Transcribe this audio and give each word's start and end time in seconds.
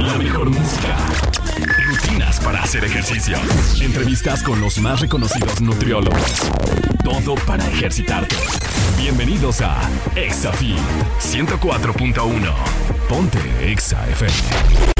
La 0.00 0.16
mejor 0.16 0.48
música. 0.48 0.96
Rutinas 1.86 2.40
para 2.40 2.62
hacer 2.62 2.84
ejercicio. 2.84 3.36
Entrevistas 3.82 4.42
con 4.42 4.58
los 4.58 4.78
más 4.78 5.00
reconocidos 5.00 5.60
nutriólogos. 5.60 6.50
Todo 7.04 7.34
para 7.46 7.68
ejercitarte. 7.68 8.34
Bienvenidos 8.96 9.60
a 9.60 9.78
ExaFit 10.16 10.78
104.1. 11.20 12.54
Ponte 13.08 13.70
Exa 13.70 14.08
FM. 14.08 14.99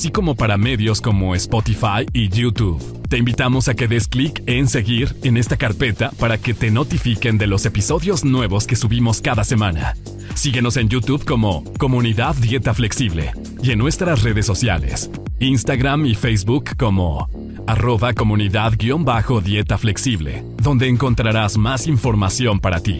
como 0.09 0.35
para 0.35 0.57
medios 0.57 1.01
como 1.01 1.35
Spotify 1.35 2.07
y 2.13 2.29
YouTube. 2.29 2.81
Te 3.07 3.17
invitamos 3.17 3.67
a 3.67 3.75
que 3.75 3.87
des 3.87 4.07
clic 4.07 4.41
en 4.47 4.67
seguir 4.67 5.15
en 5.23 5.37
esta 5.37 5.57
carpeta 5.57 6.11
para 6.17 6.37
que 6.37 6.53
te 6.53 6.71
notifiquen 6.71 7.37
de 7.37 7.45
los 7.45 7.65
episodios 7.65 8.23
nuevos 8.23 8.65
que 8.65 8.75
subimos 8.75 9.21
cada 9.21 9.43
semana. 9.43 9.95
Síguenos 10.33 10.77
en 10.77 10.89
YouTube 10.89 11.25
como 11.25 11.63
Comunidad 11.77 12.35
Dieta 12.35 12.73
Flexible 12.73 13.33
y 13.61 13.71
en 13.71 13.79
nuestras 13.79 14.23
redes 14.23 14.45
sociales, 14.45 15.11
Instagram 15.39 16.05
y 16.05 16.15
Facebook 16.15 16.75
como 16.77 17.29
arroba 17.67 18.13
comunidad-dieta 18.13 19.77
flexible, 19.77 20.43
donde 20.57 20.87
encontrarás 20.87 21.57
más 21.57 21.87
información 21.87 22.59
para 22.59 22.79
ti. 22.79 22.99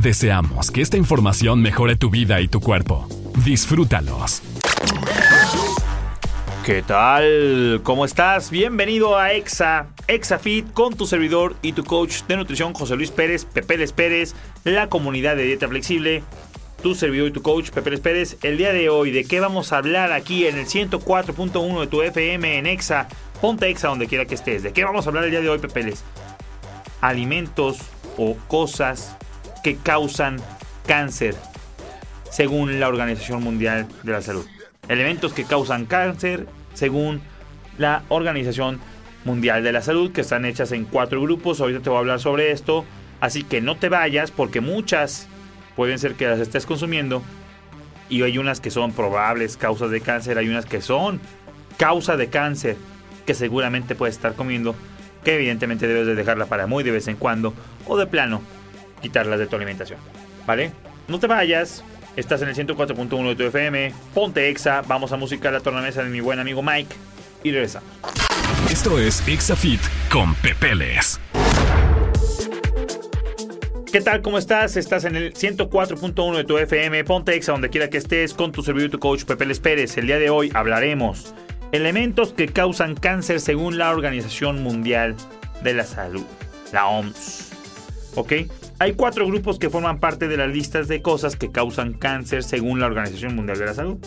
Deseamos 0.00 0.70
que 0.70 0.80
esta 0.80 0.96
información 0.96 1.60
mejore 1.60 1.96
tu 1.96 2.10
vida 2.10 2.40
y 2.40 2.48
tu 2.48 2.60
cuerpo. 2.60 3.06
Disfrútalos. 3.44 4.42
¿Qué 6.68 6.82
tal? 6.82 7.80
¿Cómo 7.82 8.04
estás? 8.04 8.50
Bienvenido 8.50 9.16
a 9.16 9.32
Exa, 9.32 9.86
ExaFit 10.06 10.70
con 10.74 10.94
tu 10.94 11.06
servidor 11.06 11.56
y 11.62 11.72
tu 11.72 11.82
coach 11.82 12.24
de 12.28 12.36
nutrición 12.36 12.74
José 12.74 12.94
Luis 12.94 13.10
Pérez, 13.10 13.46
Pepe 13.46 13.78
Les 13.78 13.94
Pérez, 13.94 14.34
la 14.64 14.90
comunidad 14.90 15.34
de 15.36 15.44
dieta 15.44 15.66
flexible, 15.66 16.22
tu 16.82 16.94
servidor 16.94 17.28
y 17.28 17.32
tu 17.32 17.40
coach 17.40 17.70
Pepe 17.70 17.92
Les 17.92 18.00
Pérez. 18.00 18.36
El 18.42 18.58
día 18.58 18.74
de 18.74 18.90
hoy, 18.90 19.12
¿de 19.12 19.24
qué 19.24 19.40
vamos 19.40 19.72
a 19.72 19.78
hablar 19.78 20.12
aquí 20.12 20.46
en 20.46 20.58
el 20.58 20.66
104.1 20.66 21.80
de 21.80 21.86
tu 21.86 22.02
FM 22.02 22.58
en 22.58 22.66
Exa? 22.66 23.08
Ponte 23.40 23.70
Exa 23.70 23.88
donde 23.88 24.06
quiera 24.06 24.26
que 24.26 24.34
estés. 24.34 24.62
¿De 24.62 24.74
qué 24.74 24.84
vamos 24.84 25.06
a 25.06 25.08
hablar 25.08 25.24
el 25.24 25.30
día 25.30 25.40
de 25.40 25.48
hoy, 25.48 25.60
Pepe 25.60 25.84
Les? 25.84 26.04
Alimentos 27.00 27.78
o 28.18 28.36
cosas 28.46 29.16
que 29.64 29.78
causan 29.78 30.36
cáncer, 30.86 31.34
según 32.30 32.78
la 32.78 32.88
Organización 32.88 33.42
Mundial 33.42 33.88
de 34.02 34.12
la 34.12 34.20
Salud. 34.20 34.44
Elementos 34.86 35.32
que 35.32 35.44
causan 35.44 35.86
cáncer, 35.86 36.46
según 36.78 37.20
la 37.76 38.04
Organización 38.08 38.78
Mundial 39.24 39.64
de 39.64 39.72
la 39.72 39.82
Salud, 39.82 40.12
que 40.12 40.20
están 40.20 40.44
hechas 40.44 40.70
en 40.70 40.84
cuatro 40.84 41.20
grupos. 41.20 41.60
Ahorita 41.60 41.80
te 41.80 41.90
voy 41.90 41.96
a 41.96 42.00
hablar 42.00 42.20
sobre 42.20 42.52
esto. 42.52 42.84
Así 43.20 43.42
que 43.42 43.60
no 43.60 43.76
te 43.76 43.88
vayas, 43.88 44.30
porque 44.30 44.60
muchas 44.60 45.26
pueden 45.74 45.98
ser 45.98 46.14
que 46.14 46.28
las 46.28 46.38
estés 46.38 46.66
consumiendo. 46.66 47.22
Y 48.08 48.22
hay 48.22 48.38
unas 48.38 48.60
que 48.60 48.70
son 48.70 48.92
probables 48.92 49.56
causas 49.56 49.90
de 49.90 50.00
cáncer, 50.00 50.38
hay 50.38 50.48
unas 50.48 50.66
que 50.66 50.80
son 50.80 51.20
causa 51.76 52.16
de 52.16 52.28
cáncer, 52.28 52.76
que 53.26 53.34
seguramente 53.34 53.96
puedes 53.96 54.14
estar 54.14 54.34
comiendo, 54.34 54.74
que 55.24 55.34
evidentemente 55.34 55.88
debes 55.88 56.06
de 56.06 56.14
dejarla 56.14 56.46
para 56.46 56.66
muy 56.68 56.84
de 56.84 56.92
vez 56.92 57.08
en 57.08 57.16
cuando, 57.16 57.54
o 57.86 57.98
de 57.98 58.06
plano, 58.06 58.40
quitarlas 59.02 59.40
de 59.40 59.46
tu 59.48 59.56
alimentación. 59.56 59.98
¿Vale? 60.46 60.72
No 61.08 61.18
te 61.18 61.26
vayas. 61.26 61.84
Estás 62.18 62.42
en 62.42 62.48
el 62.48 62.56
104.1 62.56 63.28
de 63.28 63.36
tu 63.36 63.44
FM. 63.44 63.92
Ponte 64.12 64.48
Exa. 64.48 64.82
Vamos 64.88 65.12
a 65.12 65.16
musicar 65.16 65.52
la 65.52 65.60
tornamesa 65.60 66.02
de 66.02 66.10
mi 66.10 66.18
buen 66.18 66.40
amigo 66.40 66.64
Mike. 66.64 66.92
Y 67.44 67.52
regresamos. 67.52 67.88
Esto 68.68 68.98
es 68.98 69.22
ExaFit 69.28 69.80
con 70.10 70.34
Pepeles. 70.34 71.20
¿Qué 73.92 74.00
tal? 74.00 74.20
¿Cómo 74.20 74.36
estás? 74.36 74.76
Estás 74.76 75.04
en 75.04 75.14
el 75.14 75.32
104.1 75.32 76.36
de 76.36 76.42
tu 76.42 76.58
FM. 76.58 77.04
Ponte 77.04 77.36
Exa 77.36 77.52
donde 77.52 77.70
quiera 77.70 77.88
que 77.88 77.98
estés 77.98 78.34
con 78.34 78.50
tu 78.50 78.64
servidor 78.64 78.88
y 78.88 78.90
tu 78.90 78.98
coach 78.98 79.22
Pepeles 79.22 79.60
Pérez. 79.60 79.96
El 79.96 80.08
día 80.08 80.18
de 80.18 80.28
hoy 80.28 80.50
hablaremos 80.54 81.36
elementos 81.70 82.32
que 82.32 82.48
causan 82.48 82.96
cáncer 82.96 83.38
según 83.38 83.78
la 83.78 83.92
Organización 83.92 84.64
Mundial 84.64 85.14
de 85.62 85.72
la 85.72 85.84
Salud, 85.84 86.24
la 86.72 86.88
OMS. 86.88 87.52
¿Ok? 88.16 88.32
Hay 88.80 88.92
cuatro 88.92 89.26
grupos 89.26 89.58
que 89.58 89.70
forman 89.70 89.98
parte 89.98 90.28
de 90.28 90.36
las 90.36 90.50
listas 90.50 90.86
de 90.86 91.02
cosas 91.02 91.34
que 91.34 91.50
causan 91.50 91.94
cáncer 91.94 92.44
según 92.44 92.78
la 92.78 92.86
Organización 92.86 93.34
Mundial 93.34 93.58
de 93.58 93.66
la 93.66 93.74
Salud. 93.74 93.98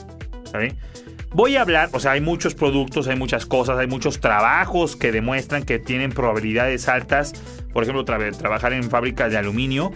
Voy 1.34 1.58
a 1.58 1.62
hablar, 1.62 1.90
o 1.92 2.00
sea, 2.00 2.12
hay 2.12 2.22
muchos 2.22 2.56
productos, 2.56 3.08
hay 3.10 3.18
muchas 3.18 3.46
cosas, 3.46 3.78
hay 3.78 3.88
muchos 3.88 4.22
trabajos 4.22 4.96
que 4.96 5.12
demuestran 5.12 5.64
que 5.64 5.78
tienen 5.78 6.12
probabilidades 6.12 6.88
altas. 6.88 7.34
Por 7.74 7.84
ejemplo, 7.84 8.06
trabajar 8.06 8.72
en 8.72 8.84
fábricas 8.90 9.30
de 9.32 9.38
aluminio 9.38 9.92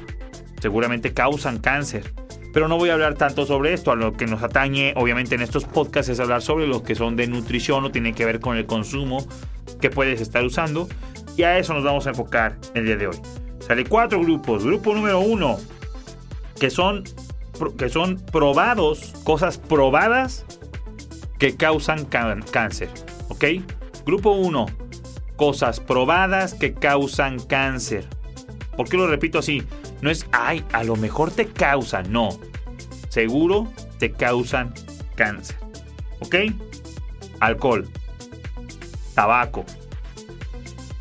seguramente 0.59 1.13
causan 1.13 1.59
cáncer. 1.59 2.13
Pero 2.53 2.67
no 2.67 2.77
voy 2.77 2.89
a 2.89 2.93
hablar 2.93 3.15
tanto 3.15 3.45
sobre 3.45 3.73
esto. 3.73 3.91
A 3.91 3.95
lo 3.95 4.13
que 4.13 4.27
nos 4.27 4.43
atañe, 4.43 4.93
obviamente, 4.97 5.35
en 5.35 5.41
estos 5.41 5.63
podcasts 5.63 6.09
es 6.09 6.19
hablar 6.19 6.41
sobre 6.41 6.67
los 6.67 6.81
que 6.81 6.95
son 6.95 7.15
de 7.15 7.27
nutrición 7.27 7.85
o 7.85 7.91
tienen 7.91 8.13
que 8.13 8.25
ver 8.25 8.41
con 8.41 8.57
el 8.57 8.65
consumo 8.65 9.25
que 9.79 9.89
puedes 9.89 10.19
estar 10.19 10.43
usando. 10.43 10.89
Y 11.37 11.43
a 11.43 11.57
eso 11.59 11.73
nos 11.73 11.83
vamos 11.83 12.07
a 12.07 12.09
enfocar 12.09 12.57
el 12.73 12.85
día 12.85 12.97
de 12.97 13.07
hoy. 13.07 13.44
Sale 13.65 13.85
cuatro 13.85 14.19
grupos. 14.21 14.63
Grupo 14.63 14.93
número 14.93 15.19
uno, 15.19 15.57
que 16.59 16.69
son, 16.69 17.03
que 17.77 17.89
son 17.89 18.17
probados, 18.17 19.13
cosas 19.23 19.57
probadas 19.57 20.45
que 21.39 21.55
causan 21.55 22.05
cáncer. 22.05 22.89
¿Ok? 23.29 23.45
Grupo 24.05 24.31
1. 24.31 24.65
Cosas 25.35 25.79
probadas 25.79 26.53
que 26.53 26.73
causan 26.73 27.39
cáncer. 27.39 28.07
¿Por 28.77 28.87
qué 28.87 28.97
lo 28.97 29.07
repito 29.07 29.39
así? 29.39 29.63
No 30.01 30.09
es, 30.09 30.27
ay, 30.31 30.63
a 30.71 30.83
lo 30.83 30.95
mejor 30.95 31.31
te 31.31 31.47
causan. 31.47 32.11
No. 32.11 32.29
Seguro 33.09 33.71
te 33.97 34.11
causan 34.11 34.73
cáncer. 35.15 35.57
¿Ok? 36.19 36.35
Alcohol. 37.39 37.87
Tabaco. 39.13 39.65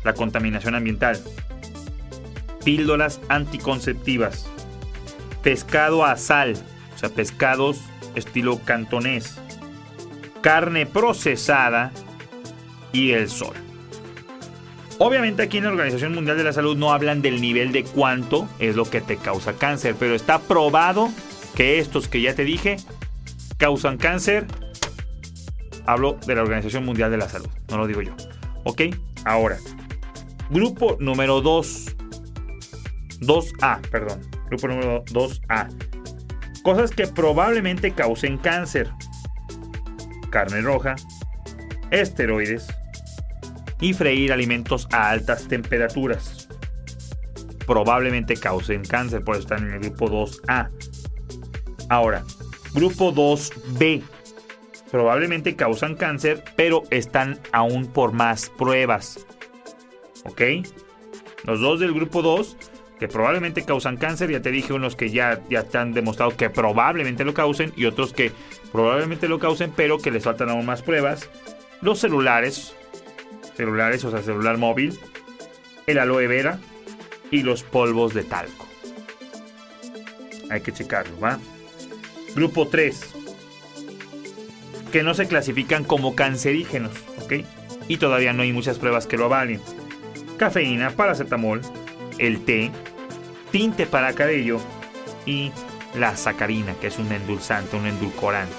La 0.03 0.13
contaminación 0.13 0.75
ambiental. 0.75 1.21
Píldoras 2.65 3.21
anticonceptivas. 3.29 4.47
Pescado 5.41 6.03
a 6.03 6.17
sal. 6.17 6.55
O 6.93 6.97
sea, 6.97 7.07
pescados 7.07 7.79
estilo 8.15 8.59
cantonés 8.65 9.39
carne 10.45 10.85
procesada 10.85 11.91
y 12.93 13.13
el 13.13 13.31
sol. 13.31 13.55
Obviamente 14.99 15.41
aquí 15.41 15.57
en 15.57 15.63
la 15.63 15.71
Organización 15.71 16.13
Mundial 16.13 16.37
de 16.37 16.43
la 16.43 16.53
Salud 16.53 16.77
no 16.77 16.93
hablan 16.93 17.23
del 17.23 17.41
nivel 17.41 17.71
de 17.71 17.83
cuánto 17.83 18.47
es 18.59 18.75
lo 18.75 18.87
que 18.87 19.01
te 19.01 19.17
causa 19.17 19.53
cáncer, 19.53 19.95
pero 19.97 20.13
está 20.13 20.37
probado 20.37 21.09
que 21.55 21.79
estos 21.79 22.07
que 22.07 22.21
ya 22.21 22.35
te 22.35 22.43
dije 22.43 22.77
causan 23.57 23.97
cáncer. 23.97 24.45
Hablo 25.87 26.19
de 26.27 26.35
la 26.35 26.43
Organización 26.43 26.85
Mundial 26.85 27.09
de 27.09 27.17
la 27.17 27.27
Salud, 27.27 27.49
no 27.71 27.79
lo 27.79 27.87
digo 27.87 28.03
yo. 28.03 28.13
¿Ok? 28.65 28.81
Ahora, 29.23 29.57
grupo 30.51 30.95
número 30.99 31.41
2. 31.41 31.94
2A, 33.19 33.81
perdón. 33.89 34.21
Grupo 34.47 34.67
número 34.67 35.03
2A. 35.05 35.69
Cosas 36.63 36.91
que 36.91 37.07
probablemente 37.07 37.91
causen 37.91 38.37
cáncer 38.37 38.91
carne 40.35 40.59
roja, 40.59 40.95
esteroides 41.91 42.67
y 43.79 43.93
freír 43.93 44.33
alimentos 44.33 44.85
a 44.91 45.11
altas 45.11 45.47
temperaturas. 45.47 46.49
Probablemente 47.65 48.35
causen 48.35 48.83
cáncer, 48.83 49.23
por 49.23 49.37
están 49.37 49.65
en 49.65 49.75
el 49.75 49.79
grupo 49.79 50.09
2A. 50.09 50.69
Ahora, 51.87 52.25
grupo 52.73 53.13
2B. 53.13 54.03
Probablemente 54.91 55.55
causan 55.55 55.95
cáncer, 55.95 56.43
pero 56.57 56.83
están 56.89 57.39
aún 57.53 57.85
por 57.85 58.11
más 58.11 58.49
pruebas. 58.49 59.25
¿Ok? 60.25 60.41
Los 61.45 61.61
dos 61.61 61.79
del 61.79 61.93
grupo 61.93 62.21
2 62.21 62.57
que 62.99 63.07
probablemente 63.07 63.65
causan 63.65 63.97
cáncer. 63.97 64.31
Ya 64.31 64.41
te 64.41 64.51
dije 64.51 64.73
unos 64.73 64.95
que 64.95 65.09
ya, 65.09 65.41
ya 65.49 65.63
te 65.63 65.77
han 65.77 65.93
demostrado 65.93 66.35
que 66.35 66.49
probablemente 66.49 67.25
lo 67.25 67.33
causen 67.33 67.73
y 67.75 67.85
otros 67.85 68.13
que 68.13 68.31
probablemente 68.71 69.27
lo 69.27 69.39
causen, 69.39 69.71
pero 69.75 69.97
que 69.97 70.11
les 70.11 70.23
faltan 70.23 70.49
aún 70.49 70.65
más 70.65 70.81
pruebas. 70.81 71.29
Los 71.81 71.99
celulares, 71.99 72.75
celulares, 73.55 74.03
o 74.05 74.11
sea, 74.11 74.21
celular 74.21 74.57
móvil, 74.57 74.97
el 75.87 75.99
aloe 75.99 76.27
vera 76.27 76.59
y 77.31 77.43
los 77.43 77.63
polvos 77.63 78.13
de 78.13 78.23
talco. 78.23 78.67
Hay 80.49 80.61
que 80.61 80.71
checarlo, 80.71 81.19
¿va? 81.19 81.39
Grupo 82.35 82.67
3. 82.67 83.13
que 84.91 85.03
no 85.03 85.13
se 85.13 85.27
clasifican 85.27 85.83
como 85.83 86.15
cancerígenos, 86.15 86.93
¿ok? 87.21 87.33
Y 87.89 87.97
todavía 87.97 88.31
no 88.31 88.43
hay 88.43 88.53
muchas 88.53 88.79
pruebas 88.79 89.07
que 89.07 89.17
lo 89.17 89.25
avalen. 89.25 89.59
Cafeína, 90.37 90.91
paracetamol, 90.91 91.61
el 92.17 92.43
té, 92.43 92.71
tinte 93.51 93.85
para 93.85 94.13
cabello 94.13 94.59
y 95.25 95.51
la 95.97 96.15
sacarina, 96.17 96.73
que 96.75 96.87
es 96.87 96.99
un 96.99 97.11
endulzante, 97.11 97.75
un 97.75 97.87
endulcorante. 97.87 98.53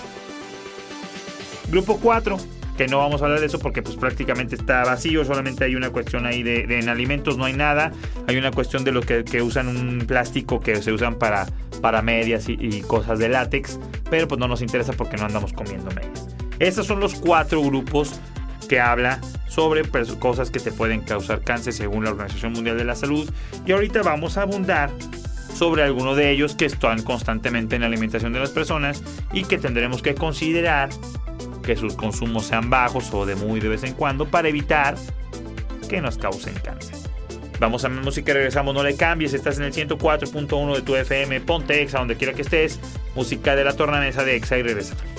Grupo 1.69 1.99
4, 2.01 2.39
que 2.77 2.87
no 2.87 2.99
vamos 2.99 3.23
a 3.23 3.25
hablar 3.25 3.41
de 3.41 3.47
eso 3.47 3.59
porque 3.59 3.83
pues 3.83 3.97
prácticamente 3.97 4.55
está 4.55 4.85
vacío, 4.85 5.25
solamente 5.25 5.65
hay 5.65 5.75
una 5.75 5.91
cuestión 5.91 6.27
ahí 6.27 6.43
de, 6.43 6.63
en 6.79 6.89
alimentos 6.89 7.37
no 7.37 7.45
hay 7.45 7.55
nada, 7.55 7.93
hay 8.27 8.37
una 8.37 8.51
cuestión 8.51 8.85
de 8.85 8.93
los 8.93 9.05
que, 9.05 9.43
usan 9.43 9.69
un 9.69 10.07
plástico 10.07 10.61
que 10.61 10.81
se 10.83 10.93
usan 10.93 11.17
para, 11.17 11.47
para 11.81 12.03
medias 12.03 12.49
y, 12.49 12.83
cosas 12.83 13.19
de 13.19 13.29
látex, 13.29 13.81
pero 14.11 14.29
pues 14.29 14.39
no 14.39 14.49
nos 14.49 14.63
interesa 14.63 14.93
porque 14.93 15.17
no 15.17 15.25
andamos 15.27 15.53
comiendo 15.53 15.91
medias. 15.91 16.29
Estos 16.59 16.87
son 16.87 17.01
los 17.01 17.15
cuatro 17.15 17.63
grupos 17.63 18.21
que 18.67 18.81
habla 18.81 19.21
sobre 19.49 19.83
cosas 20.19 20.51
que 20.51 20.61
te 20.61 20.73
pueden 20.73 21.01
causar 21.01 21.43
cáncer 21.43 21.73
según 21.73 22.05
la 22.05 22.11
Organización 22.11 22.53
Mundial 22.53 22.77
de 22.77 22.85
la 22.85 22.95
Salud. 22.95 23.31
Y 23.65 23.73
ahorita 23.73 24.03
vamos 24.03 24.37
a 24.37 24.43
abundar 24.43 24.91
sobre 25.55 25.83
algunos 25.83 26.17
de 26.17 26.31
ellos 26.31 26.55
que 26.55 26.67
están 26.67 27.03
constantemente 27.03 27.77
en 27.77 27.83
la 27.83 27.87
alimentación 27.87 28.33
de 28.33 28.41
las 28.41 28.51
personas 28.51 29.03
y 29.33 29.45
que 29.45 29.59
tendremos 29.59 30.03
que 30.03 30.15
considerar 30.15 30.91
que 31.63 31.77
sus 31.77 31.95
consumos 31.95 32.47
sean 32.47 32.69
bajos 32.71 33.13
o 33.13 33.25
de 33.25 33.35
muy 33.35 33.61
de 33.61 33.69
vez 33.69 33.83
en 33.83 33.95
cuando 33.95 34.27
para 34.27 34.49
evitar 34.49 34.97
que 35.89 36.01
nos 36.01 36.19
causen 36.19 36.55
cáncer. 36.63 36.97
Vamos 37.59 37.85
a 37.87 37.89
música 37.89 38.35
regresamos, 38.35 38.75
no 38.75 38.83
le 38.83 38.97
cambies, 38.97 39.33
estás 39.33 39.57
en 39.57 39.65
el 39.65 39.73
104.1 39.73 40.75
de 40.75 40.83
tu 40.83 40.95
FM, 40.95 41.41
ponte 41.41 41.81
Exa 41.81 41.99
donde 41.99 42.17
quiera 42.17 42.35
que 42.35 42.43
estés, 42.43 42.79
música 43.15 43.57
de 43.57 43.65
la 43.65 43.73
tornamesa 43.73 44.25
de 44.25 44.37
Exa 44.37 44.59
y 44.59 44.63
regresamos. 44.63 45.16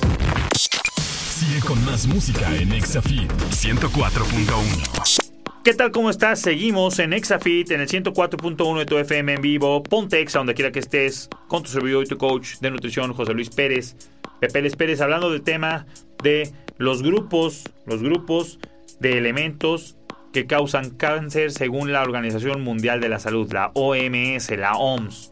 Con 1.65 1.83
más 1.85 2.05
música 2.07 2.53
en 2.57 2.73
ExaFit 2.73 3.31
104.1. 3.31 5.63
¿Qué 5.63 5.73
tal? 5.73 5.91
¿Cómo 5.91 6.09
estás? 6.09 6.41
Seguimos 6.41 6.99
en 6.99 7.13
ExaFit, 7.13 7.71
en 7.71 7.79
el 7.79 7.88
104.1 7.88 8.79
de 8.79 8.85
tu 8.85 8.97
FM 8.97 9.35
en 9.35 9.41
vivo. 9.41 9.81
Ponte 9.81 10.19
Exa 10.19 10.39
donde 10.39 10.55
quiera 10.55 10.73
que 10.73 10.79
estés, 10.79 11.29
con 11.47 11.63
tu 11.63 11.69
servidor 11.69 12.03
y 12.03 12.09
tu 12.09 12.17
coach 12.17 12.57
de 12.59 12.69
nutrición, 12.69 13.13
José 13.13 13.33
Luis 13.33 13.49
Pérez. 13.49 13.95
Pepe 14.41 14.69
Pérez, 14.71 14.99
hablando 14.99 15.31
del 15.31 15.41
tema 15.41 15.85
de 16.21 16.51
los 16.77 17.01
grupos, 17.01 17.63
los 17.85 18.03
grupos 18.03 18.59
de 19.00 19.17
elementos 19.17 19.95
que 20.33 20.47
causan 20.47 20.89
cáncer 20.89 21.53
según 21.53 21.93
la 21.93 22.01
Organización 22.01 22.61
Mundial 22.61 23.00
de 23.00 23.07
la 23.07 23.19
Salud, 23.19 23.50
la 23.53 23.71
OMS, 23.73 24.50
la 24.57 24.73
OMS. 24.73 25.31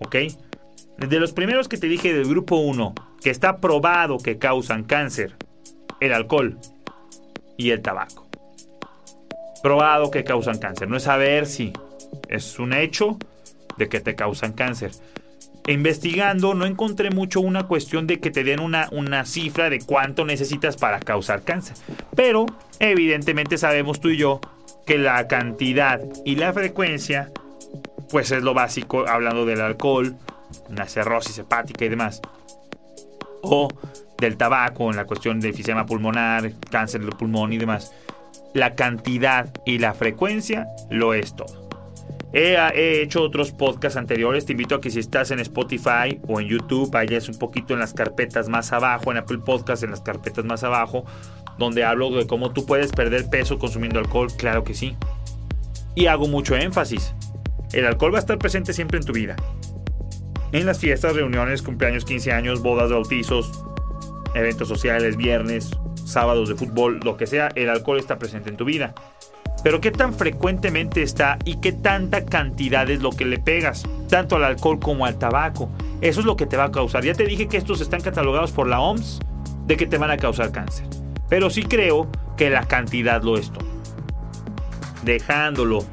¿Ok? 0.00 0.16
De 0.98 1.18
los 1.18 1.32
primeros 1.32 1.66
que 1.66 1.78
te 1.78 1.86
dije 1.86 2.12
del 2.12 2.28
grupo 2.28 2.56
1, 2.56 2.94
que 3.22 3.30
está 3.30 3.58
probado 3.58 4.18
que 4.18 4.36
causan 4.38 4.84
cáncer, 4.84 5.34
el 6.00 6.12
alcohol 6.12 6.58
y 7.56 7.70
el 7.70 7.82
tabaco. 7.82 8.26
Probado 9.62 10.10
que 10.10 10.24
causan 10.24 10.58
cáncer. 10.58 10.88
No 10.88 10.96
es 10.96 11.04
saber 11.04 11.46
si 11.46 11.72
es 12.28 12.58
un 12.58 12.72
hecho 12.72 13.18
de 13.76 13.88
que 13.88 14.00
te 14.00 14.14
causan 14.14 14.52
cáncer 14.52 14.92
investigando 15.72 16.54
no 16.54 16.64
encontré 16.64 17.10
mucho 17.10 17.40
una 17.40 17.64
cuestión 17.66 18.06
de 18.06 18.20
que 18.20 18.30
te 18.30 18.44
den 18.44 18.60
una, 18.60 18.88
una 18.92 19.24
cifra 19.24 19.68
de 19.68 19.80
cuánto 19.80 20.24
necesitas 20.24 20.76
para 20.76 21.00
causar 21.00 21.42
cáncer. 21.42 21.76
Pero 22.14 22.46
evidentemente 22.78 23.58
sabemos 23.58 24.00
tú 24.00 24.10
y 24.10 24.16
yo 24.16 24.40
que 24.86 24.98
la 24.98 25.26
cantidad 25.26 26.00
y 26.24 26.36
la 26.36 26.52
frecuencia, 26.52 27.32
pues 28.10 28.30
es 28.30 28.42
lo 28.42 28.54
básico, 28.54 29.06
hablando 29.08 29.44
del 29.44 29.60
alcohol, 29.60 30.16
una 30.68 30.86
cirrosis 30.86 31.38
hepática 31.38 31.84
y 31.84 31.88
demás. 31.88 32.22
O 33.42 33.68
del 34.18 34.36
tabaco, 34.36 34.90
en 34.90 34.96
la 34.96 35.04
cuestión 35.04 35.40
de 35.40 35.48
enfisema 35.48 35.86
pulmonar, 35.86 36.52
cáncer 36.70 37.02
del 37.02 37.10
pulmón 37.10 37.52
y 37.52 37.58
demás. 37.58 37.92
La 38.54 38.74
cantidad 38.74 39.52
y 39.66 39.78
la 39.78 39.94
frecuencia 39.94 40.66
lo 40.90 41.14
es 41.14 41.34
todo. 41.36 41.66
He, 42.32 43.02
hecho 43.02 43.22
otros 43.22 43.52
podcasts 43.52 43.96
anteriores. 43.96 44.44
Te 44.44 44.52
invito 44.52 44.74
a 44.74 44.80
que 44.80 44.90
si 44.90 44.98
estás 44.98 45.30
en 45.30 45.40
Spotify 45.40 46.20
o 46.28 46.40
en 46.40 46.48
YouTube, 46.48 46.90
vayas 46.90 47.28
un 47.28 47.38
poquito 47.38 47.74
en 47.74 47.80
las 47.80 47.94
carpetas 47.94 48.48
más 48.48 48.72
abajo, 48.72 49.10
en 49.10 49.18
Apple 49.18 49.38
Podcasts, 49.38 49.82
en 49.84 49.90
las 49.90 50.02
carpetas 50.02 50.44
más 50.44 50.62
abajo, 50.64 51.04
donde 51.58 51.84
hablo 51.84 52.10
de 52.10 52.26
cómo 52.26 52.52
tú 52.52 52.66
puedes 52.66 52.92
perder 52.92 53.30
peso 53.30 53.58
consumiendo 53.58 53.98
alcohol. 53.98 54.28
Claro 54.36 54.64
que 54.64 54.74
sí. 54.74 54.96
Y 55.94 56.06
hago 56.06 56.28
mucho 56.28 56.56
énfasis. 56.56 57.14
El 57.72 57.86
alcohol 57.86 58.12
va 58.12 58.18
a 58.18 58.20
estar 58.20 58.38
presente 58.38 58.72
siempre 58.72 58.98
en 58.98 59.06
tu 59.06 59.12
vida. 59.12 59.36
En 60.52 60.66
las 60.66 60.78
fiestas, 60.78 61.16
reuniones, 61.16 61.62
cumpleaños, 61.62 62.04
15 62.04 62.32
años, 62.32 62.62
bodas, 62.62 62.90
bautizos, 62.90 63.64
eventos 64.36 64.68
sociales, 64.68 65.16
viernes, 65.16 65.70
sábados 66.04 66.48
de 66.48 66.54
fútbol, 66.54 67.00
lo 67.02 67.16
que 67.16 67.26
sea, 67.26 67.48
el 67.54 67.68
alcohol 67.68 67.98
está 67.98 68.18
presente 68.18 68.50
en 68.50 68.56
tu 68.56 68.64
vida. 68.64 68.94
Pero 69.62 69.80
qué 69.80 69.90
tan 69.90 70.14
frecuentemente 70.14 71.02
está 71.02 71.38
y 71.44 71.56
qué 71.56 71.72
tanta 71.72 72.24
cantidad 72.24 72.88
es 72.90 73.02
lo 73.02 73.10
que 73.10 73.24
le 73.24 73.38
pegas, 73.38 73.84
tanto 74.08 74.36
al 74.36 74.44
alcohol 74.44 74.78
como 74.78 75.06
al 75.06 75.18
tabaco. 75.18 75.70
Eso 76.00 76.20
es 76.20 76.26
lo 76.26 76.36
que 76.36 76.46
te 76.46 76.56
va 76.56 76.64
a 76.64 76.70
causar. 76.70 77.04
Ya 77.04 77.14
te 77.14 77.24
dije 77.24 77.48
que 77.48 77.56
estos 77.56 77.80
están 77.80 78.00
catalogados 78.00 78.52
por 78.52 78.68
la 78.68 78.80
OMS 78.80 79.20
de 79.66 79.76
que 79.76 79.86
te 79.86 79.98
van 79.98 80.10
a 80.10 80.18
causar 80.18 80.52
cáncer. 80.52 80.86
Pero 81.28 81.50
sí 81.50 81.62
creo 81.64 82.08
que 82.36 82.50
la 82.50 82.64
cantidad 82.64 83.22
lo 83.22 83.36
es 83.36 83.50
todo. 83.50 83.66
Dejándolo 85.02 85.84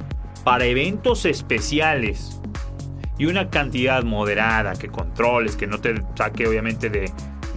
para 0.44 0.66
eventos 0.66 1.26
especiales 1.26 2.42
y 3.18 3.26
una 3.26 3.50
cantidad 3.50 4.04
moderada 4.04 4.74
que 4.74 4.90
controles, 4.90 5.56
que 5.56 5.68
no 5.68 5.80
te 5.80 5.96
saque 6.16 6.48
obviamente 6.48 6.90
de, 6.90 7.12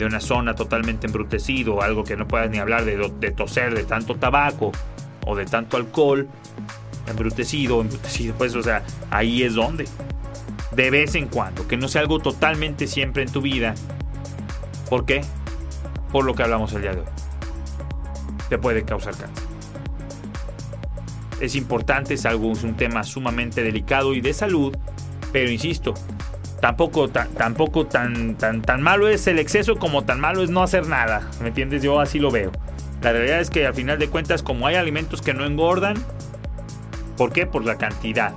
una 0.04 0.20
zona 0.20 0.54
totalmente 0.54 1.06
embrutecido, 1.06 1.82
algo 1.82 2.04
que 2.04 2.16
no 2.16 2.28
puedas 2.28 2.50
ni 2.50 2.58
hablar 2.58 2.84
de, 2.84 2.96
de 3.18 3.30
toser 3.30 3.74
de 3.74 3.84
tanto 3.84 4.16
tabaco 4.16 4.72
o 5.26 5.34
de 5.34 5.46
tanto 5.46 5.76
alcohol, 5.76 6.28
embrutecido, 7.06 7.80
embrutecido, 7.80 8.34
pues, 8.36 8.54
o 8.54 8.62
sea, 8.62 8.82
ahí 9.10 9.42
es 9.42 9.54
donde. 9.54 9.86
De 10.72 10.90
vez 10.90 11.14
en 11.14 11.28
cuando, 11.28 11.66
que 11.66 11.76
no 11.76 11.88
sea 11.88 12.02
algo 12.02 12.18
totalmente 12.18 12.86
siempre 12.86 13.22
en 13.22 13.32
tu 13.32 13.40
vida. 13.40 13.74
¿Por 14.90 15.04
qué? 15.04 15.22
Por 16.12 16.24
lo 16.24 16.34
que 16.34 16.42
hablamos 16.42 16.72
el 16.74 16.82
día 16.82 16.92
de 16.92 17.00
hoy. 17.00 17.06
Te 18.48 18.58
puede 18.58 18.84
causar 18.84 19.16
cáncer. 19.16 19.44
Es 21.40 21.54
importante, 21.54 22.14
es 22.14 22.24
algo, 22.24 22.52
es 22.52 22.62
un 22.62 22.76
tema 22.76 23.02
sumamente 23.02 23.62
delicado 23.62 24.14
y 24.14 24.20
de 24.20 24.32
salud, 24.32 24.76
pero 25.32 25.50
insisto, 25.50 25.94
tampoco, 26.60 27.08
tampoco 27.08 27.86
tan, 27.86 28.36
tan, 28.36 28.62
tan 28.62 28.82
malo 28.82 29.08
es 29.08 29.26
el 29.26 29.38
exceso 29.38 29.76
como 29.76 30.04
tan 30.04 30.20
malo 30.20 30.42
es 30.42 30.50
no 30.50 30.62
hacer 30.62 30.86
nada. 30.86 31.28
¿Me 31.40 31.48
entiendes? 31.48 31.82
Yo 31.82 32.00
así 32.00 32.18
lo 32.18 32.30
veo. 32.30 32.52
La 33.02 33.12
realidad 33.12 33.40
es 33.40 33.50
que 33.50 33.66
al 33.66 33.74
final 33.74 33.98
de 33.98 34.08
cuentas, 34.08 34.42
como 34.42 34.66
hay 34.66 34.76
alimentos 34.76 35.22
que 35.22 35.34
no 35.34 35.44
engordan, 35.44 35.96
¿por 37.16 37.32
qué? 37.32 37.46
Por 37.46 37.64
la 37.64 37.76
cantidad. 37.76 38.32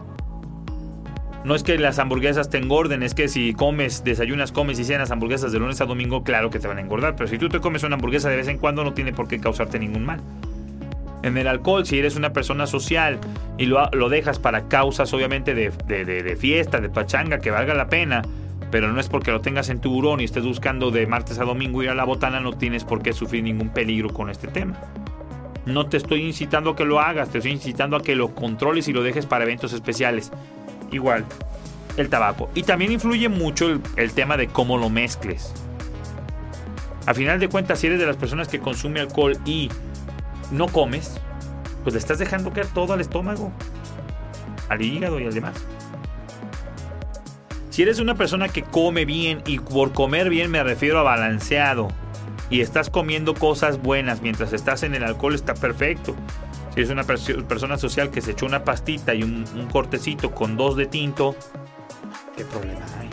No 1.46 1.56
es 1.56 1.64
que 1.64 1.78
las 1.78 2.00
hamburguesas 2.00 2.50
te 2.50 2.58
engorden, 2.58 3.02
es 3.02 3.14
que 3.14 3.30
si 3.30 3.54
comes, 3.54 4.04
desayunas, 4.04 4.52
comes 4.52 4.78
y 4.78 4.84
cenas 4.84 5.10
hamburguesas 5.10 5.54
de 5.54 5.60
lunes 5.60 5.80
a 5.80 5.86
domingo, 5.86 6.24
claro 6.24 6.50
que 6.50 6.60
te 6.60 6.68
van 6.68 6.80
a 6.80 6.82
engordar. 6.82 7.16
Pero 7.16 7.30
si 7.30 7.38
tú 7.38 7.48
te 7.48 7.62
comes 7.62 7.84
una 7.84 7.96
hamburguesa 7.96 8.30
de 8.30 8.36
vez 8.36 8.50
en 8.50 8.58
cuando, 8.58 8.84
no 8.84 8.94
tiene 8.94 9.14
por 9.14 9.30
qué 9.30 9.40
causarte 9.40 9.80
ningún 9.80 10.06
mal. 10.06 10.22
En 11.22 11.38
el 11.38 11.48
alcohol, 11.48 11.86
si 11.86 12.00
eres 12.00 12.16
una 12.16 12.32
persona 12.32 12.66
social 12.66 13.20
y 13.58 13.66
lo, 13.66 14.10
dejas 14.10 14.40
para 14.40 14.68
causas, 14.68 15.14
obviamente, 15.14 15.54
de, 15.54 15.72
de, 15.86 16.06
de 16.06 16.36
fiesta, 16.36 16.80
de 16.80 16.90
pachanga, 16.90 17.40
que 17.40 17.52
valga 17.52 17.74
la 17.74 17.90
pena, 17.90 18.22
pero 18.72 18.92
no 18.92 19.00
es 19.00 19.10
porque 19.10 19.32
lo 19.32 19.42
tengas 19.42 19.70
en 19.70 19.80
tu 19.80 19.92
burón 19.92 20.22
y 20.22 20.26
estés 20.26 20.46
buscando 20.46 20.92
de 20.92 21.08
martes 21.08 21.40
a 21.40 21.44
domingo 21.44 21.84
ir 21.84 21.90
a 21.90 21.96
la 21.96 22.06
botana, 22.06 22.40
no 22.40 22.54
tienes 22.54 22.84
por 22.84 23.02
qué 23.02 23.14
sufrir 23.14 23.44
ningún 23.44 23.70
peligro 23.70 24.10
con 24.10 24.30
este 24.30 24.48
tema. 24.48 24.80
No 25.66 25.88
te 25.88 25.98
estoy 25.98 26.26
incitando 26.26 26.72
a 26.72 26.76
que 26.76 26.86
lo 26.86 27.00
hagas, 27.00 27.30
te 27.30 27.40
estoy 27.40 27.52
incitando 27.52 27.96
a 27.96 28.02
que 28.02 28.16
lo 28.16 28.34
controles 28.34 28.88
y 28.88 28.94
lo 28.94 29.04
dejes 29.04 29.26
para 29.26 29.44
eventos 29.44 29.74
especiales. 29.74 30.32
Igual, 30.92 31.26
el 31.98 32.10
tabaco. 32.10 32.50
Y 32.56 32.64
también 32.64 32.92
influye 32.92 33.30
mucho 33.30 33.80
el, 33.96 34.12
tema 34.14 34.38
de 34.38 34.48
cómo 34.48 34.78
lo 34.78 34.90
mezcles. 34.90 35.54
A 37.06 37.14
final 37.14 37.40
de 37.40 37.50
cuentas, 37.50 37.80
si 37.80 37.88
eres 37.88 38.00
de 38.00 38.06
las 38.06 38.18
personas 38.18 38.48
que 38.48 38.60
consume 38.60 39.00
alcohol 39.00 39.38
y 39.46 39.70
no 40.52 40.68
comes, 40.68 41.16
pues 41.84 41.94
le 41.94 42.00
estás 42.00 42.20
dejando 42.20 42.52
caer 42.52 42.68
todo 42.68 42.94
al 42.94 43.02
estómago, 43.02 43.52
al 44.70 44.82
hígado 44.82 45.20
y 45.20 45.26
al 45.26 45.34
demás. 45.34 45.56
Si 47.70 47.84
eres 47.84 48.00
una 48.00 48.16
persona 48.16 48.50
que 48.50 48.64
come 48.64 49.06
bien, 49.06 49.42
y 49.46 49.60
por 49.60 49.94
comer 49.94 50.30
bien 50.30 50.52
me 50.52 50.64
refiero 50.64 51.00
a 51.00 51.04
balanceado, 51.04 51.88
y 52.50 52.62
estás 52.62 52.90
comiendo 52.90 53.36
cosas 53.36 53.82
buenas 53.82 54.22
mientras 54.22 54.54
estás 54.54 54.84
en 54.84 54.96
el 54.96 55.04
alcohol, 55.04 55.36
está 55.36 55.54
perfecto. 55.54 56.16
Si 56.74 56.80
eres 56.80 56.90
una 56.90 57.04
persona 57.04 57.78
social 57.78 58.10
que 58.10 58.22
se 58.22 58.32
echó 58.32 58.46
una 58.46 58.64
pastita 58.64 59.14
y 59.14 59.24
un, 59.24 59.46
un 59.56 59.68
cortecito 59.68 60.32
con 60.32 60.58
dos 60.58 60.76
de 60.76 60.88
tinto, 60.88 61.36
¿qué 62.36 62.44
problema 62.46 62.86
hay? 63.00 63.09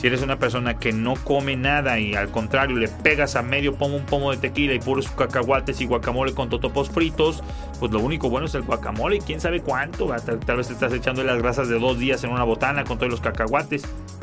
Si 0.00 0.06
eres 0.06 0.22
una 0.22 0.38
persona 0.38 0.78
que 0.78 0.94
no 0.94 1.12
come 1.12 1.56
nada 1.56 2.00
y 2.00 2.14
al 2.14 2.30
contrario 2.30 2.74
le 2.74 2.88
pegas 2.88 3.36
a 3.36 3.42
medio 3.42 3.74
pomo 3.74 3.98
un 3.98 4.06
pomo 4.06 4.30
de 4.30 4.38
tequila 4.38 4.72
y 4.72 4.78
puros 4.78 5.10
cacahuates 5.10 5.78
y 5.82 5.84
guacamole 5.84 6.32
con 6.32 6.48
totopos 6.48 6.88
fritos, 6.88 7.44
pues 7.78 7.92
lo 7.92 8.00
único 8.00 8.30
bueno 8.30 8.46
es 8.46 8.54
el 8.54 8.62
guacamole 8.62 9.16
y 9.16 9.20
quién 9.20 9.42
sabe 9.42 9.60
cuánto. 9.60 10.06
Tal, 10.46 10.56
vez 10.56 10.68
te 10.68 10.72
estás 10.72 10.94
echando 10.94 11.22
las 11.22 11.36
grasas 11.42 11.68
de 11.68 11.78
dos 11.78 11.98
días 11.98 12.24
en 12.24 12.30
una 12.30 12.44
botana 12.44 12.84
con 12.84 12.96
todos 12.96 13.10
los 13.10 13.20
cacahuates, 13.20 13.82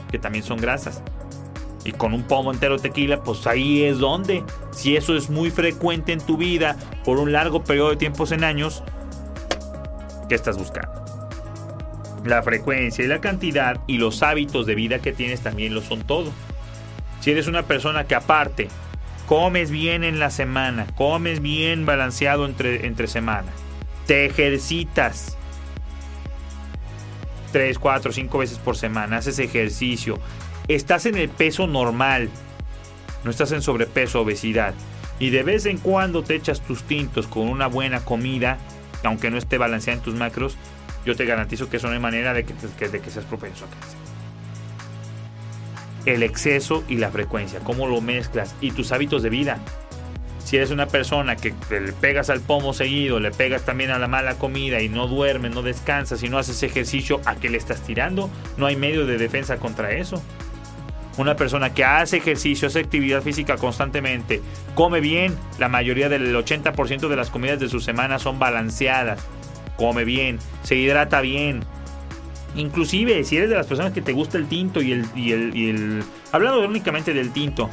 que 0.09 0.17
también 0.17 0.43
son 0.43 0.57
grasas. 0.57 1.03
y 1.85 1.91
con 1.91 2.11
un 2.15 2.23
pomo 2.23 2.51
entero 2.51 2.77
de 2.77 2.81
tequila, 2.81 3.21
pues 3.21 3.45
ahí 3.45 3.83
es 3.83 3.99
donde. 3.99 4.43
Si 4.71 4.97
eso 4.97 5.15
es 5.15 5.29
muy 5.29 5.51
frecuente 5.51 6.11
en 6.11 6.19
tu 6.19 6.37
vida 6.37 6.75
por 7.05 7.19
un 7.19 7.31
largo 7.31 7.63
periodo 7.63 7.91
de 7.91 7.97
tiempos 7.97 8.31
en 8.31 8.43
años, 8.43 8.83
¿qué 10.27 10.33
estás 10.33 10.57
buscando? 10.57 11.06
La 12.27 12.43
frecuencia 12.43 13.05
y 13.05 13.07
la 13.07 13.21
cantidad 13.21 13.79
y 13.87 13.99
los 13.99 14.21
hábitos 14.21 14.65
de 14.65 14.75
vida 14.75 14.99
que 14.99 15.13
tienes 15.13 15.39
también 15.39 15.73
lo 15.73 15.81
son 15.81 16.01
todo. 16.01 16.33
Si 17.21 17.31
eres 17.31 17.47
una 17.47 17.63
persona 17.63 18.03
que 18.03 18.15
aparte 18.15 18.67
comes 19.27 19.71
bien 19.71 20.03
en 20.03 20.19
la 20.19 20.29
semana, 20.29 20.87
comes 20.95 21.41
bien 21.41 21.85
balanceado 21.85 22.45
entre, 22.45 22.85
entre 22.85 23.07
semana, 23.07 23.49
te 24.07 24.25
ejercitas 24.25 25.37
3, 27.53 27.79
4, 27.79 28.11
5 28.11 28.37
veces 28.37 28.59
por 28.59 28.75
semana, 28.75 29.17
haces 29.17 29.39
ejercicio, 29.39 30.19
estás 30.67 31.05
en 31.05 31.15
el 31.15 31.29
peso 31.29 31.65
normal, 31.65 32.29
no 33.23 33.31
estás 33.31 33.53
en 33.53 33.61
sobrepeso, 33.61 34.19
obesidad, 34.19 34.73
y 35.17 35.29
de 35.29 35.43
vez 35.43 35.65
en 35.65 35.77
cuando 35.77 36.23
te 36.23 36.35
echas 36.35 36.59
tus 36.59 36.83
tintos 36.83 37.25
con 37.25 37.47
una 37.47 37.67
buena 37.67 38.01
comida, 38.01 38.57
aunque 39.03 39.31
no 39.31 39.37
esté 39.37 39.57
balanceada 39.57 39.97
en 39.97 40.03
tus 40.03 40.15
macros, 40.15 40.57
yo 41.05 41.15
te 41.15 41.25
garantizo 41.25 41.69
que 41.69 41.77
eso 41.77 41.87
no 41.87 41.93
hay 41.93 41.99
manera 41.99 42.33
de 42.33 42.43
que, 42.43 42.53
de 42.87 42.99
que 42.99 43.09
seas 43.09 43.25
propenso 43.25 43.65
a 43.65 43.69
cáncer. 43.69 43.97
El 46.05 46.23
exceso 46.23 46.83
y 46.87 46.97
la 46.97 47.11
frecuencia, 47.11 47.59
cómo 47.59 47.87
lo 47.87 48.01
mezclas 48.01 48.55
y 48.61 48.71
tus 48.71 48.91
hábitos 48.91 49.23
de 49.23 49.29
vida. 49.29 49.59
Si 50.47 50.55
eres 50.55 50.71
una 50.71 50.85
persona 50.87 51.35
que 51.35 51.53
le 51.69 51.91
pegas 51.91 52.29
al 52.29 52.39
pomo 52.39 52.73
seguido, 52.73 53.19
le 53.19 53.31
pegas 53.31 53.65
también 53.65 53.91
a 53.91 53.99
la 53.99 54.07
mala 54.07 54.35
comida 54.35 54.81
y 54.81 54.87
no 54.87 55.07
duermes, 55.07 55.53
no 55.53 55.61
descansas 55.61 56.23
y 56.23 56.29
no 56.29 56.37
haces 56.37 56.63
ejercicio, 56.63 57.19
¿a 57.25 57.35
qué 57.35 57.49
le 57.49 57.57
estás 57.57 57.81
tirando? 57.81 58.29
No 58.55 58.65
hay 58.65 58.77
medio 58.77 59.05
de 59.05 59.17
defensa 59.17 59.57
contra 59.57 59.91
eso. 59.91 60.23
Una 61.17 61.35
persona 61.35 61.73
que 61.73 61.83
hace 61.83 62.17
ejercicio, 62.17 62.67
hace 62.69 62.79
actividad 62.79 63.23
física 63.23 63.57
constantemente, 63.57 64.41
come 64.75 65.01
bien, 65.01 65.35
la 65.57 65.67
mayoría 65.67 66.07
del 66.07 66.33
80% 66.33 67.09
de 67.09 67.15
las 67.17 67.29
comidas 67.29 67.59
de 67.59 67.67
su 67.67 67.81
semana 67.81 68.17
son 68.17 68.39
balanceadas, 68.39 69.19
come 69.77 70.03
bien, 70.03 70.39
se 70.63 70.75
hidrata 70.75 71.21
bien. 71.21 71.61
Inclusive 72.55 73.23
si 73.23 73.37
eres 73.37 73.49
de 73.49 73.55
las 73.55 73.67
personas 73.67 73.93
que 73.93 74.01
te 74.01 74.13
gusta 74.13 74.37
el 74.37 74.47
tinto 74.47 74.81
y 74.81 74.91
el, 74.91 75.05
y 75.15 75.31
el, 75.69 76.03
hablando 76.31 76.65
únicamente 76.67 77.13
del 77.13 77.31
tinto, 77.31 77.69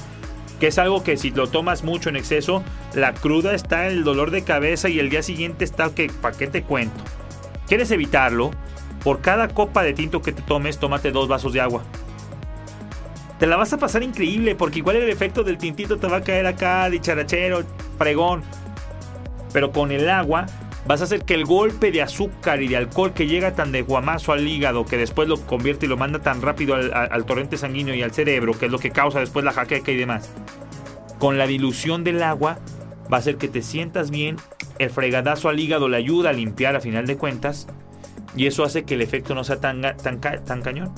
que 0.61 0.69
es 0.69 0.79
algo 0.79 1.03
que 1.03 1.17
si 1.17 1.31
lo 1.31 1.49
tomas 1.49 1.83
mucho 1.83 2.11
en 2.11 2.17
exceso, 2.17 2.63
la 2.95 3.15
cruda 3.15 3.55
está 3.55 3.87
el 3.87 4.05
dolor 4.05 4.31
de 4.31 4.45
cabeza 4.45 4.89
y 4.89 4.99
el 4.99 5.11
día 5.11 5.23
siguiente 5.23 5.65
está 5.65 5.95
que, 5.95 6.11
¿para 6.21 6.37
qué 6.37 6.47
te 6.47 6.63
cuento? 6.63 7.03
¿Quieres 7.67 7.91
evitarlo? 7.91 8.51
Por 9.03 9.21
cada 9.21 9.49
copa 9.49 9.83
de 9.83 9.95
tinto 9.95 10.23
que 10.23 10.33
te 10.33 10.43
tomes, 10.43 10.79
tómate 10.79 11.11
dos 11.11 11.29
vasos 11.29 11.53
de 11.53 11.61
agua 11.61 11.83
te 13.39 13.47
la 13.47 13.57
vas 13.57 13.73
a 13.73 13.79
pasar 13.79 14.03
increíble 14.03 14.55
porque 14.55 14.79
igual 14.79 14.97
el 14.97 15.09
efecto 15.11 15.43
del 15.43 15.59
tintito 15.59 15.99
te 15.99 16.07
va 16.07 16.19
a 16.19 16.21
caer 16.23 16.47
acá, 16.47 16.89
dicharachero, 16.89 17.65
fregón. 17.99 18.43
Pero 19.53 19.73
con 19.73 19.91
el 19.93 20.09
agua 20.09 20.47
vas 20.87 21.01
a 21.01 21.05
hacer 21.05 21.25
que 21.25 21.35
el 21.35 21.45
golpe 21.45 21.91
de 21.91 22.03
azúcar 22.03 22.63
y 22.63 22.69
de 22.69 22.77
alcohol 22.77 23.15
que 23.15 23.27
llega 23.27 23.55
tan 23.55 23.73
de 23.73 23.83
guamazo 23.83 24.33
al 24.33 24.47
hígado, 24.47 24.85
que 24.85 24.97
después 24.97 25.29
lo 25.29 25.41
convierte 25.47 25.87
y 25.87 25.89
lo 25.89 25.97
manda 25.97 26.21
tan 26.21 26.43
rápido 26.43 26.75
al, 26.75 27.25
torrente 27.25 27.57
sanguíneo 27.57 27.95
y 27.95 28.03
al 28.03 28.13
cerebro, 28.13 28.53
que 28.59 28.67
es 28.67 28.73
lo 28.73 28.79
que 28.79 28.91
causa 28.91 29.21
después 29.21 29.45
la 29.45 29.53
jaqueca 29.53 29.93
y 29.93 29.97
demás. 29.97 30.31
Con 31.19 31.39
la 31.39 31.47
dilución 31.47 32.05
del 32.05 32.23
agua 32.23 32.59
va 33.13 33.17
a 33.17 33.21
hacer 33.21 33.37
que 33.37 33.49
te 33.49 33.63
sientas 33.63 34.11
bien, 34.11 34.37
el 34.79 34.91
fregadazo 34.91 35.49
al 35.49 35.59
hígado 35.59 35.89
le 35.89 35.97
ayuda 35.97 36.31
a 36.31 36.33
limpiar 36.33 36.77
a 36.77 36.81
final 36.81 37.07
de 37.07 37.17
cuentas, 37.17 37.67
y 38.37 38.47
eso 38.47 38.65
hace 38.65 38.85
que 38.85 38.95
el 38.95 39.03
efecto 39.03 39.35
no 39.35 39.45
sea 39.45 39.61
tan, 39.61 39.81
tan, 39.81 40.21
tan 40.21 40.63
cañón. 40.63 40.93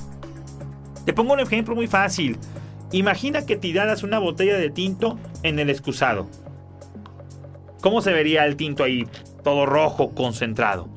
Te 1.04 1.12
pongo 1.12 1.34
un 1.34 1.40
ejemplo 1.40 1.74
muy 1.74 1.86
fácil. 1.86 2.38
Imagina 2.92 3.44
que 3.46 3.56
tiraras 3.56 4.02
una 4.02 4.18
botella 4.18 4.56
de 4.56 4.70
tinto 4.70 5.18
en 5.42 5.58
el 5.58 5.70
excusado. 5.70 6.28
¿Cómo 7.80 8.00
se 8.00 8.12
vería 8.12 8.46
el 8.46 8.56
tinto 8.56 8.82
ahí, 8.82 9.06
todo 9.46 9.64
rojo, 9.64 10.12
concentrado? 10.12 10.88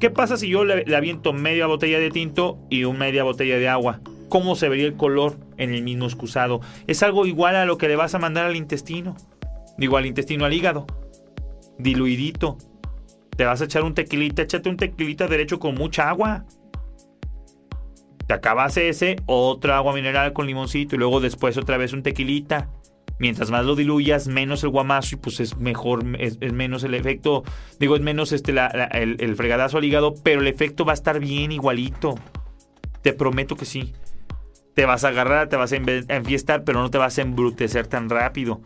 ¿Qué 0.00 0.08
pasa 0.08 0.38
si 0.38 0.48
yo 0.48 0.64
le, 0.64 0.96
aviento 0.96 1.34
media 1.34 1.66
botella 1.66 1.98
de 1.98 2.08
tinto 2.08 2.58
y 2.70 2.84
una 2.84 3.00
media 3.00 3.24
botella 3.24 3.58
de 3.58 3.68
agua? 3.68 4.00
¿Cómo 4.30 4.56
se 4.56 4.70
vería 4.70 4.86
el 4.86 4.96
color 4.96 5.36
en 5.58 5.74
el 5.74 5.82
mismo 5.82 6.06
excusado? 6.06 6.62
Es 6.86 7.02
algo 7.02 7.26
igual 7.26 7.56
a 7.56 7.66
lo 7.66 7.76
que 7.76 7.88
le 7.88 7.96
vas 7.96 8.14
a 8.14 8.18
mandar 8.18 8.46
al 8.46 8.56
intestino. 8.56 9.16
Digo, 9.76 9.98
al 9.98 10.06
intestino, 10.06 10.46
al 10.46 10.54
hígado. 10.54 10.86
Diluidito. 11.76 12.56
Te 13.36 13.44
vas 13.44 13.60
a 13.60 13.64
echar 13.64 13.84
un 13.84 13.92
tequilita, 13.92 14.40
échate 14.40 14.70
un 14.70 14.78
tequilita 14.78 15.28
derecho 15.28 15.58
con 15.58 15.74
mucha 15.74 16.08
agua. 16.08 16.46
Te 18.26 18.32
acabas 18.32 18.78
ese, 18.78 19.16
otra 19.26 19.76
agua 19.76 19.92
mineral 19.92 20.32
con 20.32 20.46
limoncito 20.46 20.94
y 20.94 20.98
luego 20.98 21.20
después 21.20 21.58
otra 21.58 21.76
vez 21.76 21.92
un 21.92 22.02
tequilita. 22.02 22.70
Mientras 23.18 23.50
más 23.50 23.64
lo 23.64 23.74
diluyas, 23.74 24.28
menos 24.28 24.62
el 24.62 24.70
guamazo 24.70 25.16
y 25.16 25.18
pues 25.18 25.40
es 25.40 25.56
mejor, 25.56 26.04
es, 26.18 26.38
menos 26.52 26.84
el 26.84 26.94
efecto, 26.94 27.42
digo, 27.80 27.96
es 27.96 28.02
menos 28.02 28.32
este, 28.32 28.54
el, 28.92 29.36
fregadazo 29.36 29.78
al 29.78 29.84
hígado, 29.84 30.14
pero 30.22 30.40
el 30.40 30.46
efecto 30.46 30.84
va 30.84 30.92
a 30.92 30.94
estar 30.94 31.18
bien 31.18 31.52
igualito. 31.52 32.14
Te 33.02 33.12
prometo 33.12 33.56
que 33.56 33.64
sí. 33.64 33.92
Te 34.74 34.86
vas 34.86 35.04
a 35.04 35.08
agarrar, 35.08 35.48
te 35.48 35.56
vas 35.56 35.72
a 35.72 35.76
enfiestar, 35.76 36.62
pero 36.62 36.80
no 36.80 36.90
te 36.90 36.98
vas 36.98 37.18
a 37.18 37.22
embrutecer 37.22 37.86
tan 37.86 38.08
rápido. 38.08 38.60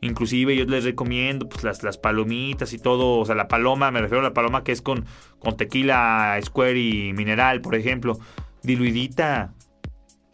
Inclusive 0.00 0.56
yo 0.56 0.64
les 0.64 0.84
recomiendo 0.84 1.46
pues, 1.46 1.62
las, 1.62 1.82
las, 1.82 1.98
palomitas 1.98 2.72
y 2.72 2.78
todo. 2.78 3.18
O 3.18 3.26
sea, 3.26 3.34
la 3.34 3.48
paloma, 3.48 3.90
me 3.90 4.00
refiero 4.00 4.20
a 4.20 4.28
la 4.28 4.32
paloma 4.32 4.64
que 4.64 4.72
es 4.72 4.80
con, 4.80 5.04
con 5.38 5.58
tequila, 5.58 6.38
square 6.42 6.78
y 6.78 7.12
mineral, 7.12 7.60
por 7.60 7.74
ejemplo 7.74 8.18
diluidita. 8.62 9.54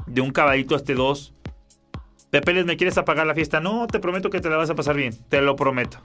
De 0.07 0.21
un 0.21 0.31
caballito 0.31 0.75
a 0.75 0.79
este 0.79 0.95
dos. 0.95 1.35
Pepeles, 2.31 2.67
¿me 2.67 2.77
quieres 2.77 2.99
apagar 2.99 3.27
la 3.27 3.35
fiesta? 3.35 3.61
No, 3.61 3.87
te 3.87 4.01
prometo 4.01 4.31
que 4.31 4.41
te 4.41 4.51
la 4.51 4.57
vas 4.57 4.71
a 4.71 4.75
pasar 4.75 4.97
bien. 4.97 5.15
Te 5.29 5.41
lo 5.41 5.57
prometo. 5.57 5.99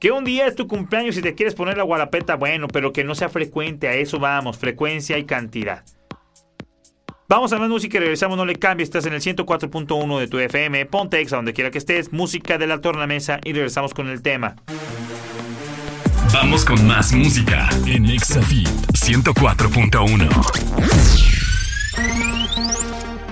Que 0.00 0.10
un 0.10 0.24
día 0.24 0.46
es 0.46 0.56
tu 0.56 0.66
cumpleaños 0.66 1.16
y 1.16 1.22
te 1.22 1.34
quieres 1.34 1.54
poner 1.54 1.76
la 1.76 1.84
guarapeta, 1.84 2.34
bueno, 2.34 2.66
pero 2.66 2.92
que 2.92 3.04
no 3.04 3.14
sea 3.14 3.28
frecuente, 3.28 3.86
a 3.86 3.94
eso 3.94 4.18
vamos, 4.18 4.58
frecuencia 4.58 5.16
y 5.16 5.24
cantidad. 5.24 5.84
Vamos 7.28 7.52
a 7.52 7.58
más 7.58 7.68
música 7.68 7.98
y 7.98 8.00
regresamos, 8.00 8.36
no 8.36 8.44
le 8.44 8.56
cambies, 8.56 8.88
estás 8.88 9.06
en 9.06 9.12
el 9.12 9.20
104.1 9.20 10.18
de 10.18 10.26
tu 10.26 10.40
FM, 10.40 10.86
ponte 10.86 11.20
exa 11.20 11.36
donde 11.36 11.52
quiera 11.52 11.70
que 11.70 11.78
estés, 11.78 12.12
música 12.12 12.58
de 12.58 12.66
la 12.66 12.80
tornamesa 12.80 13.38
y 13.44 13.52
regresamos 13.52 13.94
con 13.94 14.08
el 14.08 14.22
tema. 14.22 14.56
Vamos 16.34 16.64
con 16.64 16.86
más 16.86 17.12
música 17.12 17.68
en 17.86 18.06
Exafit 18.06 18.68
104.1. 18.92 21.31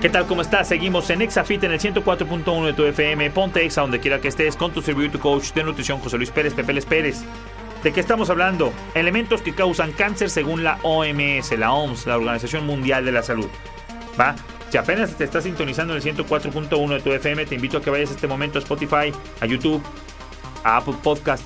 ¿Qué 0.00 0.08
tal? 0.08 0.26
¿Cómo 0.26 0.40
estás? 0.40 0.66
Seguimos 0.66 1.10
en 1.10 1.20
Exafit 1.20 1.62
en 1.62 1.72
el 1.72 1.78
104.1 1.78 2.64
de 2.64 2.72
tu 2.72 2.84
FM. 2.84 3.30
Ponte 3.32 3.62
Exa 3.66 3.82
donde 3.82 4.00
quiera 4.00 4.18
que 4.18 4.28
estés 4.28 4.56
con 4.56 4.72
tu 4.72 4.80
servidor 4.80 5.10
y 5.10 5.12
tu 5.12 5.18
coach 5.18 5.52
de 5.52 5.62
nutrición 5.62 5.98
José 5.98 6.16
Luis 6.16 6.30
Pérez, 6.30 6.54
Pepeles 6.54 6.86
Pérez. 6.86 7.20
¿De 7.82 7.92
qué 7.92 8.00
estamos 8.00 8.30
hablando? 8.30 8.72
Elementos 8.94 9.42
que 9.42 9.54
causan 9.54 9.92
cáncer 9.92 10.30
según 10.30 10.64
la 10.64 10.78
OMS, 10.84 11.52
la 11.58 11.74
OMS, 11.74 12.06
la 12.06 12.16
Organización 12.16 12.64
Mundial 12.64 13.04
de 13.04 13.12
la 13.12 13.22
Salud. 13.22 13.48
¿Va? 14.18 14.36
Si 14.70 14.78
apenas 14.78 15.18
te 15.18 15.24
estás 15.24 15.44
sintonizando 15.44 15.94
en 15.94 16.00
el 16.00 16.16
104.1 16.16 16.88
de 16.94 17.00
tu 17.00 17.12
FM, 17.12 17.44
te 17.44 17.56
invito 17.56 17.76
a 17.76 17.82
que 17.82 17.90
vayas 17.90 18.08
a 18.08 18.14
este 18.14 18.26
momento 18.26 18.58
a 18.58 18.62
Spotify, 18.62 19.12
a 19.42 19.44
YouTube, 19.44 19.82
a 20.64 20.78
Apple 20.78 20.94
Podcast 21.02 21.44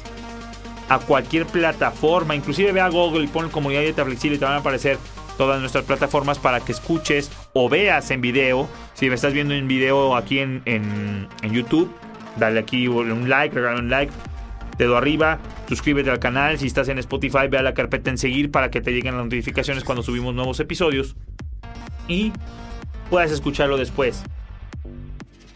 a 0.89 0.99
cualquier 0.99 1.47
plataforma, 1.47 2.35
inclusive 2.35 2.73
ve 2.73 2.81
a 2.81 2.89
Google 2.89 3.25
y 3.25 3.27
pon 3.27 3.49
comunidad 3.49 3.81
de 3.81 3.93
flexible 3.93 4.37
y 4.37 4.39
te 4.39 4.45
van 4.45 4.55
a 4.55 4.59
aparecer 4.59 4.99
todas 5.37 5.61
nuestras 5.61 5.85
plataformas 5.85 6.39
para 6.39 6.61
que 6.61 6.73
escuches 6.73 7.31
o 7.53 7.69
veas 7.69 8.11
en 8.11 8.21
video. 8.21 8.69
Si 8.95 9.09
me 9.09 9.15
estás 9.15 9.33
viendo 9.33 9.55
en 9.55 9.69
video 9.69 10.17
aquí 10.17 10.39
en, 10.39 10.63
en, 10.65 11.29
YouTube, 11.43 11.91
dale 12.37 12.61
aquí 12.61 12.89
un 12.89 13.29
like, 13.29 13.55
regala 13.55 13.81
un 13.81 13.91
like, 13.91 14.13
dedo 14.79 14.97
arriba, 14.97 15.39
suscríbete 15.69 16.11
al 16.11 16.19
canal. 16.19 16.59
Si 16.59 16.67
estás 16.67 16.89
en 16.89 16.99
Spotify, 16.99 17.49
ve 17.51 17.59
a 17.59 17.63
la 17.63 17.75
carpeta 17.75 18.11
en 18.11 18.19
seguir 18.19 18.51
para 18.51 18.71
que 18.71 18.81
te 18.81 18.93
lleguen 18.93 19.17
las 19.17 19.25
notificaciones 19.25 19.85
cuando 19.85 20.03
subimos 20.03 20.35
nuevos 20.35 20.61
episodios 20.61 21.17
y 22.09 22.33
puedas 23.11 23.31
escucharlo 23.31 23.77
después. 23.77 24.23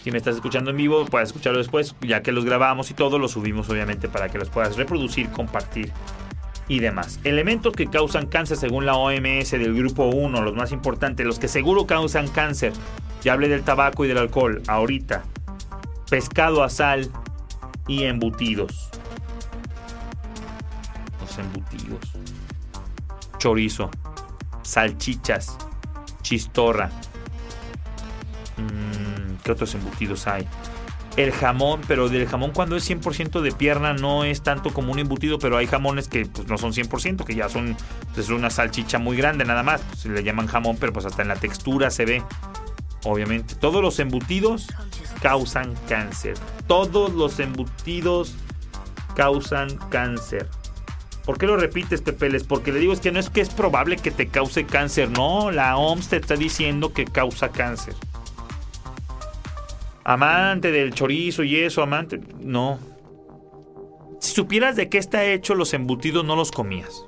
Si 0.02 0.12
me 0.12 0.18
estás 0.18 0.36
escuchando 0.36 0.70
en 0.70 0.76
vivo, 0.76 1.04
puedes 1.06 1.30
escucharlo 1.30 1.58
después, 1.58 1.94
ya 2.00 2.22
que 2.22 2.32
los 2.32 2.44
grabamos 2.44 2.90
y 2.90 2.94
todo, 2.94 3.18
los 3.18 3.32
subimos 3.32 3.68
obviamente 3.68 4.08
para 4.08 4.28
que 4.28 4.38
los 4.38 4.48
puedas 4.48 4.76
reproducir, 4.76 5.28
compartir 5.30 5.92
y 6.68 6.80
demás. 6.80 7.18
Elementos 7.24 7.72
que 7.72 7.88
causan 7.88 8.26
cáncer 8.26 8.56
según 8.56 8.86
la 8.86 8.94
OMS 8.94 9.50
del 9.50 9.74
grupo 9.74 10.06
1, 10.06 10.42
los 10.42 10.54
más 10.54 10.72
importantes, 10.72 11.26
los 11.26 11.38
que 11.38 11.48
seguro 11.48 11.86
causan 11.86 12.28
cáncer. 12.28 12.72
Ya 13.22 13.32
hablé 13.32 13.48
del 13.48 13.62
tabaco 13.62 14.04
y 14.04 14.08
del 14.08 14.18
alcohol 14.18 14.62
ahorita. 14.68 15.24
Pescado 16.08 16.62
a 16.62 16.68
sal 16.68 17.10
y 17.86 18.04
embutidos. 18.04 18.90
Los 21.20 21.38
embutidos. 21.38 22.12
Chorizo. 23.38 23.90
Salchichas. 24.62 25.56
Chistorra. 26.22 26.90
Mmm 28.56 29.08
otros 29.52 29.74
embutidos 29.74 30.26
hay? 30.26 30.46
El 31.18 31.32
jamón, 31.32 31.80
pero 31.88 32.08
del 32.08 32.28
jamón 32.28 32.52
cuando 32.52 32.76
es 32.76 32.88
100% 32.88 33.40
de 33.40 33.50
pierna 33.50 33.92
no 33.92 34.22
es 34.22 34.42
tanto 34.42 34.72
como 34.72 34.92
un 34.92 35.00
embutido, 35.00 35.40
pero 35.40 35.56
hay 35.56 35.66
jamones 35.66 36.06
que 36.06 36.26
pues, 36.26 36.46
no 36.46 36.58
son 36.58 36.72
100%, 36.72 37.24
que 37.24 37.34
ya 37.34 37.48
son 37.48 37.76
pues, 38.14 38.28
una 38.28 38.50
salchicha 38.50 39.00
muy 39.00 39.16
grande 39.16 39.44
nada 39.44 39.64
más. 39.64 39.80
Pues, 39.80 39.98
se 39.98 40.08
le 40.10 40.22
llaman 40.22 40.46
jamón, 40.46 40.76
pero 40.78 40.92
pues 40.92 41.06
hasta 41.06 41.22
en 41.22 41.28
la 41.28 41.34
textura 41.34 41.90
se 41.90 42.04
ve. 42.04 42.22
obviamente. 43.02 43.56
Todos 43.56 43.82
los 43.82 43.98
embutidos 43.98 44.68
causan 45.20 45.74
cáncer. 45.88 46.34
Todos 46.68 47.12
los 47.12 47.40
embutidos 47.40 48.36
causan 49.16 49.76
cáncer. 49.90 50.48
¿Por 51.24 51.36
qué 51.36 51.46
lo 51.46 51.56
repites, 51.56 52.00
Pepeles? 52.00 52.44
Porque 52.44 52.70
le 52.70 52.78
digo 52.78 52.92
es 52.92 53.00
que 53.00 53.10
no 53.10 53.18
es 53.18 53.28
que 53.28 53.40
es 53.40 53.50
probable 53.50 53.96
que 53.96 54.12
te 54.12 54.28
cause 54.28 54.64
cáncer. 54.66 55.10
No, 55.10 55.50
la 55.50 55.76
OMS 55.76 56.10
te 56.10 56.16
está 56.16 56.36
diciendo 56.36 56.92
que 56.92 57.06
causa 57.06 57.50
cáncer. 57.50 57.94
Amante 60.08 60.72
del 60.72 60.94
chorizo 60.94 61.44
y 61.44 61.56
eso, 61.56 61.82
amante. 61.82 62.18
No. 62.40 62.78
Si 64.20 64.34
supieras 64.34 64.74
de 64.74 64.88
qué 64.88 64.96
está 64.96 65.22
hecho 65.26 65.54
los 65.54 65.74
embutidos, 65.74 66.24
no 66.24 66.34
los 66.34 66.50
comías. 66.50 67.04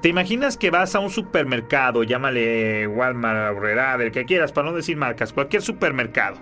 ¿Te 0.00 0.08
imaginas 0.08 0.56
que 0.56 0.70
vas 0.70 0.94
a 0.94 1.00
un 1.00 1.10
supermercado, 1.10 2.02
llámale 2.02 2.86
Walmart, 2.86 3.54
Herrera, 3.54 3.98
del 3.98 4.12
que 4.12 4.24
quieras, 4.24 4.50
para 4.50 4.70
no 4.70 4.74
decir 4.74 4.96
marcas, 4.96 5.34
cualquier 5.34 5.60
supermercado? 5.60 6.38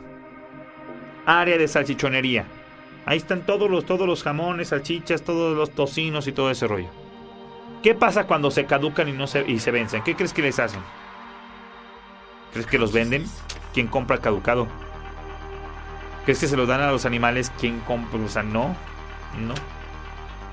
Área 1.27 1.59
de 1.59 1.67
salchichonería 1.67 2.47
Ahí 3.05 3.19
están 3.19 3.45
todos 3.45 3.69
los, 3.69 3.85
todos 3.85 4.07
los 4.07 4.23
jamones, 4.23 4.69
salchichas, 4.69 5.23
todos 5.23 5.57
los 5.57 5.73
tocinos 5.73 6.29
y 6.29 6.33
todo 6.33 6.53
ese 6.53 6.69
rollo. 6.69 6.89
¿Qué 7.83 7.97
pasa 7.97 8.29
cuando 8.29 8.53
se 8.53 8.67
caducan 8.67 9.09
y, 9.09 9.13
no 9.13 9.27
se, 9.27 9.45
y 9.51 9.59
se 9.59 9.73
vencen? 9.73 10.05
¿Qué 10.05 10.15
crees 10.15 10.33
que 10.33 10.43
les 10.43 10.61
hacen? 10.61 10.81
¿Crees 12.53 12.69
que 12.69 12.79
los 12.79 12.93
venden? 12.93 13.25
¿Quién 13.75 13.89
compra 13.89 14.19
caducado? 14.19 14.69
¿Crees 16.25 16.39
que 16.39 16.47
se 16.47 16.57
los 16.57 16.69
dan 16.69 16.81
a 16.81 16.91
los 16.91 17.05
animales? 17.05 17.53
¿Quién 17.59 17.81
compra? 17.81 18.21
O 18.21 18.29
sea, 18.29 18.43
no. 18.43 18.77
No. 19.39 19.55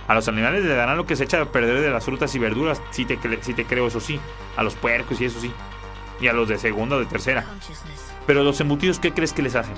A 0.08 0.16
los 0.16 0.28
animales 0.28 0.64
le 0.64 0.74
darán 0.74 0.98
lo 0.98 1.06
que 1.06 1.16
se 1.16 1.26
echa 1.26 1.42
a 1.42 1.46
perder 1.46 1.82
de 1.82 1.90
las 1.92 2.04
frutas 2.04 2.34
y 2.36 2.40
verduras. 2.40 2.82
Si 2.92 3.06
te, 3.06 3.20
si 3.42 3.54
te 3.54 3.66
creo, 3.66 3.88
eso 3.88 4.00
sí. 4.00 4.20
A 4.58 4.64
los 4.64 4.76
puercos 4.76 5.22
y 5.22 5.26
eso 5.26 5.40
sí. 5.40 5.52
Y 6.20 6.28
a 6.28 6.34
los 6.34 6.48
de 6.48 6.58
segunda 6.58 6.96
o 6.96 7.00
de 7.00 7.06
tercera. 7.06 7.46
Pero 8.26 8.44
los 8.44 8.60
embutidos, 8.60 9.00
¿qué 9.00 9.14
crees 9.14 9.34
que 9.34 9.42
les 9.42 9.56
hacen? 9.56 9.76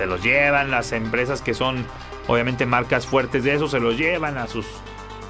se 0.00 0.06
los 0.06 0.22
llevan 0.22 0.70
las 0.70 0.92
empresas 0.92 1.42
que 1.42 1.52
son 1.52 1.84
obviamente 2.26 2.64
marcas 2.64 3.06
fuertes 3.06 3.44
de 3.44 3.54
eso 3.54 3.68
se 3.68 3.80
los 3.80 3.98
llevan 3.98 4.38
a 4.38 4.46
sus 4.46 4.64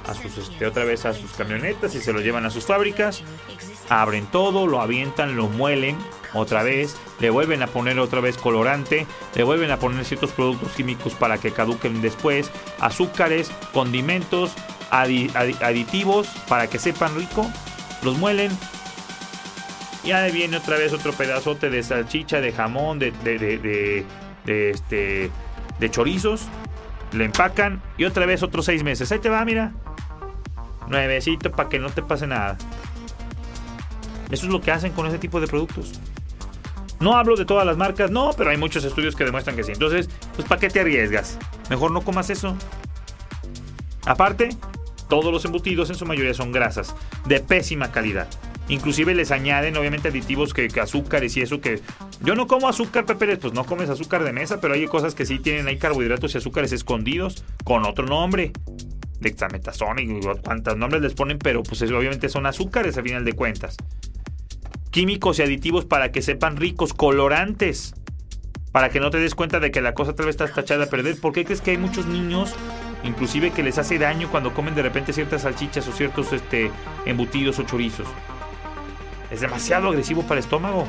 a 0.07 0.13
sus 0.13 0.37
este, 0.37 0.65
otra 0.65 0.85
vez 0.85 1.05
a 1.05 1.13
sus 1.13 1.33
camionetas 1.33 1.93
y 1.93 1.99
se 1.99 2.13
los 2.13 2.23
llevan 2.23 2.45
a 2.45 2.49
sus 2.49 2.65
fábricas 2.65 3.21
abren 3.91 4.25
todo 4.25 4.67
lo 4.67 4.81
avientan 4.81 5.35
lo 5.35 5.47
muelen 5.47 5.97
otra 6.33 6.63
vez 6.63 6.97
le 7.19 7.29
vuelven 7.29 7.61
a 7.61 7.67
poner 7.67 7.99
otra 7.99 8.21
vez 8.21 8.37
colorante 8.37 9.05
le 9.35 9.43
vuelven 9.43 9.71
a 9.71 9.77
poner 9.77 10.05
ciertos 10.05 10.31
productos 10.31 10.71
químicos 10.71 11.13
para 11.13 11.37
que 11.37 11.51
caduquen 11.51 12.01
después 12.01 12.51
azúcares 12.79 13.51
condimentos 13.73 14.53
aditivos 14.91 16.27
para 16.47 16.67
que 16.67 16.79
sepan 16.79 17.15
rico 17.15 17.49
los 18.03 18.17
muelen 18.17 18.51
y 20.03 20.11
ahí 20.11 20.31
viene 20.31 20.57
otra 20.57 20.77
vez 20.77 20.93
otro 20.93 21.13
pedazote 21.13 21.69
de 21.69 21.83
salchicha 21.83 22.41
de 22.41 22.51
jamón 22.51 22.97
de, 22.97 23.11
de 23.11 24.05
de, 24.45 24.71
este, 24.71 25.31
de 25.79 25.91
chorizos, 25.91 26.47
le 27.13 27.25
empacan 27.25 27.81
y 27.97 28.05
otra 28.05 28.25
vez 28.25 28.43
otros 28.43 28.65
seis 28.65 28.83
meses. 28.83 29.11
Ahí 29.11 29.19
te 29.19 29.29
va, 29.29 29.43
mira. 29.45 29.73
Nuevecito 30.87 31.51
para 31.51 31.69
que 31.69 31.79
no 31.79 31.89
te 31.89 32.01
pase 32.01 32.27
nada. 32.27 32.57
Eso 34.31 34.45
es 34.45 34.51
lo 34.51 34.61
que 34.61 34.71
hacen 34.71 34.93
con 34.93 35.05
ese 35.05 35.19
tipo 35.19 35.39
de 35.39 35.47
productos. 35.47 35.93
No 36.99 37.17
hablo 37.17 37.35
de 37.35 37.45
todas 37.45 37.65
las 37.65 37.77
marcas, 37.77 38.11
no, 38.11 38.31
pero 38.37 38.51
hay 38.51 38.57
muchos 38.57 38.83
estudios 38.83 39.15
que 39.15 39.25
demuestran 39.25 39.55
que 39.55 39.63
sí. 39.63 39.71
Entonces, 39.71 40.09
pues 40.35 40.47
¿para 40.47 40.61
qué 40.61 40.69
te 40.69 40.79
arriesgas? 40.79 41.37
Mejor 41.69 41.91
no 41.91 42.01
comas 42.01 42.29
eso. 42.29 42.55
Aparte, 44.05 44.49
todos 45.09 45.33
los 45.33 45.43
embutidos 45.45 45.89
en 45.89 45.95
su 45.95 46.05
mayoría 46.05 46.33
son 46.33 46.51
grasas 46.51 46.95
de 47.25 47.39
pésima 47.39 47.91
calidad. 47.91 48.27
Inclusive 48.69 49.13
les 49.15 49.31
añaden 49.31 49.75
obviamente 49.75 50.07
aditivos 50.07 50.53
que, 50.53 50.69
azúcares 50.79 51.35
y 51.35 51.41
eso 51.41 51.59
que... 51.59 51.81
Yo 52.23 52.35
no 52.35 52.47
como 52.47 52.69
azúcar, 52.69 53.05
Pepe, 53.05 53.35
pues 53.37 53.51
no 53.51 53.65
comes 53.65 53.89
azúcar 53.89 54.23
de 54.23 54.31
mesa, 54.31 54.61
pero 54.61 54.75
hay 54.75 54.85
cosas 54.85 55.15
que 55.15 55.25
sí 55.25 55.39
tienen, 55.39 55.67
hay 55.67 55.77
carbohidratos 55.77 56.35
y 56.35 56.37
azúcares 56.37 56.71
escondidos 56.71 57.43
con 57.63 57.83
otro 57.85 58.05
nombre. 58.05 58.53
Dexametasona 59.19 60.01
y 60.01 60.19
cuántos 60.43 60.77
nombres 60.77 61.01
les 61.01 61.13
ponen, 61.13 61.39
pero 61.39 61.63
pues 61.63 61.81
obviamente 61.81 62.29
son 62.29 62.45
azúcares 62.45 62.97
a 62.97 63.03
final 63.03 63.25
de 63.25 63.33
cuentas. 63.33 63.75
Químicos 64.91 65.39
y 65.39 65.41
aditivos 65.41 65.85
para 65.85 66.11
que 66.11 66.21
sepan 66.21 66.57
ricos, 66.57 66.93
colorantes. 66.93 67.95
Para 68.71 68.89
que 68.89 68.99
no 68.99 69.09
te 69.09 69.17
des 69.17 69.35
cuenta 69.35 69.59
de 69.59 69.71
que 69.71 69.81
la 69.81 69.93
cosa 69.93 70.13
tal 70.15 70.27
vez 70.27 70.35
está 70.35 70.47
tachada 70.47 70.85
a 70.85 70.89
perder. 70.89 71.19
¿Por 71.19 71.33
qué 71.33 71.43
crees 71.43 71.61
que 71.61 71.71
hay 71.71 71.77
muchos 71.77 72.05
niños 72.05 72.55
inclusive 73.03 73.51
que 73.51 73.63
les 73.63 73.77
hace 73.77 73.97
daño 73.97 74.29
cuando 74.29 74.53
comen 74.53 74.75
de 74.75 74.83
repente 74.83 75.13
ciertas 75.13 75.43
salchichas 75.43 75.87
o 75.87 75.91
ciertos 75.91 76.33
este, 76.33 76.71
embutidos 77.05 77.59
o 77.59 77.63
chorizos. 77.63 78.07
Es 79.29 79.41
demasiado 79.41 79.89
agresivo 79.89 80.23
para 80.23 80.35
el 80.35 80.39
estómago. 80.39 80.87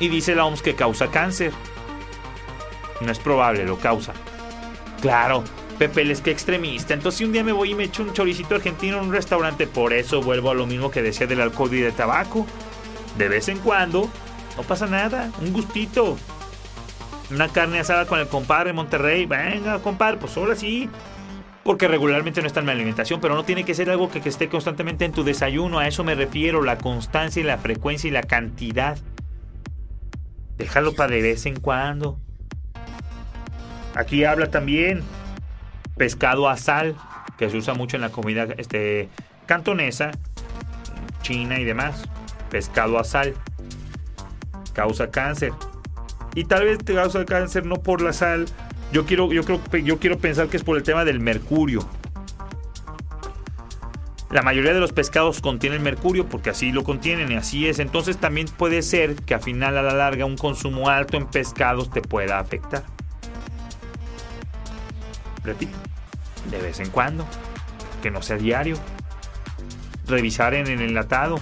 Y 0.00 0.08
dice 0.08 0.34
la 0.34 0.44
OMS 0.44 0.62
que 0.62 0.74
causa 0.74 1.10
cáncer. 1.10 1.52
No 3.00 3.10
es 3.10 3.18
probable, 3.18 3.64
lo 3.64 3.78
causa. 3.78 4.12
Claro, 5.00 5.44
Pepe 5.78 6.10
es 6.10 6.20
que 6.20 6.32
extremista. 6.32 6.92
Entonces 6.92 7.18
si 7.18 7.24
un 7.24 7.32
día 7.32 7.44
me 7.44 7.52
voy 7.52 7.70
y 7.70 7.74
me 7.76 7.84
echo 7.84 8.02
un 8.02 8.12
choricito 8.12 8.56
argentino 8.56 8.98
en 8.98 9.04
un 9.04 9.12
restaurante, 9.12 9.68
por 9.68 9.92
eso 9.92 10.20
vuelvo 10.20 10.50
a 10.50 10.54
lo 10.54 10.66
mismo 10.66 10.90
que 10.90 11.02
decía 11.02 11.28
del 11.28 11.40
alcohol 11.40 11.72
y 11.72 11.80
del 11.80 11.92
tabaco. 11.92 12.46
De 13.16 13.28
vez 13.28 13.48
en 13.48 13.58
cuando, 13.58 14.10
no 14.56 14.62
pasa 14.64 14.86
nada, 14.86 15.30
un 15.40 15.52
gustito. 15.52 16.18
Una 17.30 17.48
carne 17.48 17.78
asada 17.78 18.06
con 18.06 18.18
el 18.18 18.26
compadre 18.26 18.70
en 18.70 18.76
Monterrey, 18.76 19.26
venga 19.26 19.78
compadre, 19.80 20.16
pues 20.16 20.36
ahora 20.36 20.56
sí, 20.56 20.88
porque 21.62 21.86
regularmente 21.86 22.40
no 22.40 22.46
está 22.46 22.60
en 22.60 22.66
mi 22.66 22.72
alimentación, 22.72 23.20
pero 23.20 23.34
no 23.34 23.44
tiene 23.44 23.64
que 23.64 23.74
ser 23.74 23.90
algo 23.90 24.10
que, 24.10 24.26
esté 24.26 24.48
constantemente 24.48 25.04
en 25.04 25.12
tu 25.12 25.22
desayuno, 25.22 25.78
a 25.78 25.86
eso 25.86 26.02
me 26.02 26.14
refiero, 26.14 26.62
la 26.62 26.78
constancia 26.78 27.40
y 27.40 27.44
la 27.44 27.58
frecuencia 27.58 28.08
y 28.08 28.10
la 28.10 28.22
cantidad. 28.22 28.98
Déjalo 30.56 30.94
para 30.94 31.12
de 31.12 31.22
vez 31.22 31.44
en 31.46 31.60
cuando. 31.60 32.18
Aquí 33.94 34.24
habla 34.24 34.50
también 34.50 35.02
pescado 35.98 36.48
a 36.48 36.56
sal, 36.56 36.96
que 37.36 37.50
se 37.50 37.56
usa 37.56 37.74
mucho 37.74 37.96
en 37.96 38.02
la 38.02 38.10
comida 38.10 38.46
este, 38.56 39.08
cantonesa, 39.46 40.12
china 41.22 41.58
y 41.58 41.64
demás. 41.64 42.04
Pescado 42.50 42.98
a 42.98 43.04
sal. 43.04 43.34
Causa 44.72 45.10
cáncer. 45.10 45.52
Y 46.34 46.44
tal 46.44 46.64
vez 46.64 46.78
te 46.78 46.94
causa 46.94 47.24
cáncer 47.24 47.66
no 47.66 47.76
por 47.76 48.00
la 48.00 48.12
sal, 48.12 48.46
yo 48.92 49.04
quiero, 49.04 49.32
yo 49.32 49.44
creo, 49.44 49.60
yo 49.84 49.98
quiero 49.98 50.18
pensar 50.18 50.48
que 50.48 50.56
es 50.56 50.64
por 50.64 50.76
el 50.76 50.82
tema 50.82 51.04
del 51.04 51.20
mercurio. 51.20 51.86
La 54.30 54.42
mayoría 54.42 54.74
de 54.74 54.80
los 54.80 54.92
pescados 54.92 55.40
contienen 55.40 55.82
mercurio 55.82 56.26
porque 56.26 56.50
así 56.50 56.70
lo 56.70 56.84
contienen 56.84 57.32
y 57.32 57.36
así 57.36 57.66
es. 57.66 57.78
Entonces 57.78 58.18
también 58.18 58.46
puede 58.46 58.82
ser 58.82 59.16
que 59.16 59.34
a 59.34 59.38
final 59.38 59.76
a 59.78 59.82
la 59.82 59.94
larga 59.94 60.26
un 60.26 60.36
consumo 60.36 60.88
alto 60.88 61.16
en 61.16 61.26
pescados 61.26 61.90
te 61.90 62.02
pueda 62.02 62.38
afectar. 62.38 62.84
Repito, 65.44 65.78
de 66.50 66.60
vez 66.60 66.80
en 66.80 66.90
cuando, 66.90 67.26
que 68.02 68.10
no 68.10 68.22
sea 68.22 68.36
diario. 68.36 68.76
Revisar 70.06 70.54
en 70.54 70.66
el 70.66 70.80
enlatado, 70.80 71.38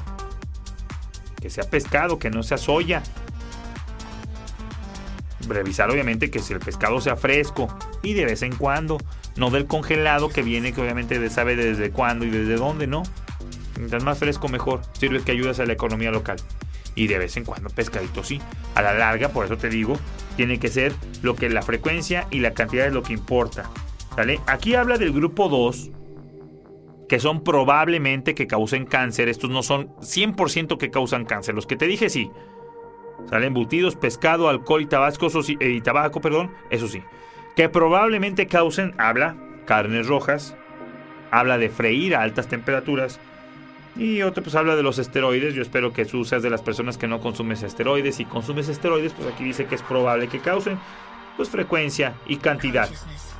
que 1.41 1.51
sea 1.51 1.65
pescado, 1.65 2.19
que 2.19 2.31
no 2.31 2.43
sea 2.43 2.59
soya 2.59 3.03
revisar 5.49 5.91
obviamente 5.91 6.31
que 6.31 6.41
si 6.41 6.53
el 6.53 6.61
pescado 6.61 7.01
sea 7.01 7.17
fresco 7.17 7.69
y 8.03 8.15
de 8.15 8.25
vez 8.25 8.43
en 8.43 8.55
cuando, 8.55 8.99
no 9.37 9.51
del 9.51 9.67
congelado 9.67 10.29
que 10.29 10.43
viene 10.43 10.73
que 10.73 10.81
obviamente 10.81 11.29
sabe 11.31 11.57
desde 11.57 11.91
cuándo 11.91 12.25
y 12.25 12.31
desde 12.31 12.57
dónde, 12.57 12.87
¿no? 12.87 13.03
Mientras 13.79 14.03
más 14.05 14.19
fresco 14.19 14.49
mejor, 14.49 14.83
sirve 14.99 15.23
que 15.23 15.33
ayudas 15.33 15.61
a 15.61 15.67
la 15.67 15.75
economía 15.75 16.11
local. 16.11 16.39
Y 16.95 17.09
de 17.09 17.19
vez 17.19 17.37
en 17.37 17.45
cuando 17.45 17.69
pescadito 17.69 18.25
sí. 18.25 18.41
A 18.75 18.81
la 18.81 18.95
larga, 18.95 19.29
por 19.29 19.45
eso 19.45 19.59
te 19.59 19.69
digo, 19.69 19.99
tiene 20.37 20.59
que 20.59 20.69
ser 20.69 20.95
lo 21.23 21.37
que 21.37 21.51
la 21.51 21.61
frecuencia 21.61 22.27
y 22.31 22.41
la 22.41 22.55
cantidad 22.55 22.87
es 22.87 22.95
lo 22.95 23.03
que 23.03 23.13
importa. 23.13 23.69
¿Sale? 24.17 24.41
Aquí 24.47 24.75
habla 24.75 24.97
del 24.97 25.13
grupo 25.13 25.51
2, 25.51 25.91
que 27.07 27.21
son 27.21 27.45
probablemente 27.45 28.35
que 28.35 28.47
causen 28.47 28.87
cáncer. 28.87 29.29
Estos 29.29 29.51
no 29.51 29.63
son 29.63 29.89
100% 29.97 30.79
que 30.79 30.91
causan 30.91 31.27
cáncer. 31.27 31.55
Los 31.55 31.67
que 31.67 31.77
te 31.77 31.87
dije 31.87 32.09
sí. 32.09 32.31
Salen 33.29 33.49
embutidos, 33.49 33.95
pescado, 33.95 34.49
alcohol 34.49 34.83
y 34.83 34.87
tabaco, 34.87 35.29
eh, 35.61 35.71
y 35.71 35.81
tabaco, 35.83 36.21
perdón, 36.21 36.51
eso 36.71 36.89
sí. 36.89 37.03
Que 37.57 37.69
probablemente 37.69 38.47
causen, 38.47 38.95
habla, 38.99 39.37
carnes 39.67 40.07
rojas, 40.07 40.57
habla 41.31 41.59
de 41.59 41.69
freír 41.69 42.15
a 42.15 42.23
altas 42.23 42.49
temperaturas. 42.49 43.21
Y 43.97 44.23
otro 44.23 44.43
pues 44.43 44.55
habla 44.55 44.77
de 44.77 44.83
los 44.83 44.99
esteroides. 44.99 45.55
Yo 45.55 45.63
espero 45.63 45.93
que 45.93 46.05
tú 46.05 46.25
seas 46.25 46.43
de 46.43 46.51
las 46.51 46.63
personas 46.63 46.97
que 46.97 47.09
no 47.09 47.21
consumes 47.21 47.63
esteroides. 47.63 48.17
Si 48.17 48.25
consumes 48.25 48.69
esteroides, 48.69 49.13
pues 49.13 49.29
aquí 49.33 49.45
dice 49.45 49.67
que 49.67 49.75
es 49.75 49.83
probable 49.83 50.29
que 50.29 50.39
causen 50.39 50.79
pues 51.37 51.51
frecuencia 51.51 52.15
y 52.27 52.37
cantidad. 52.37 52.89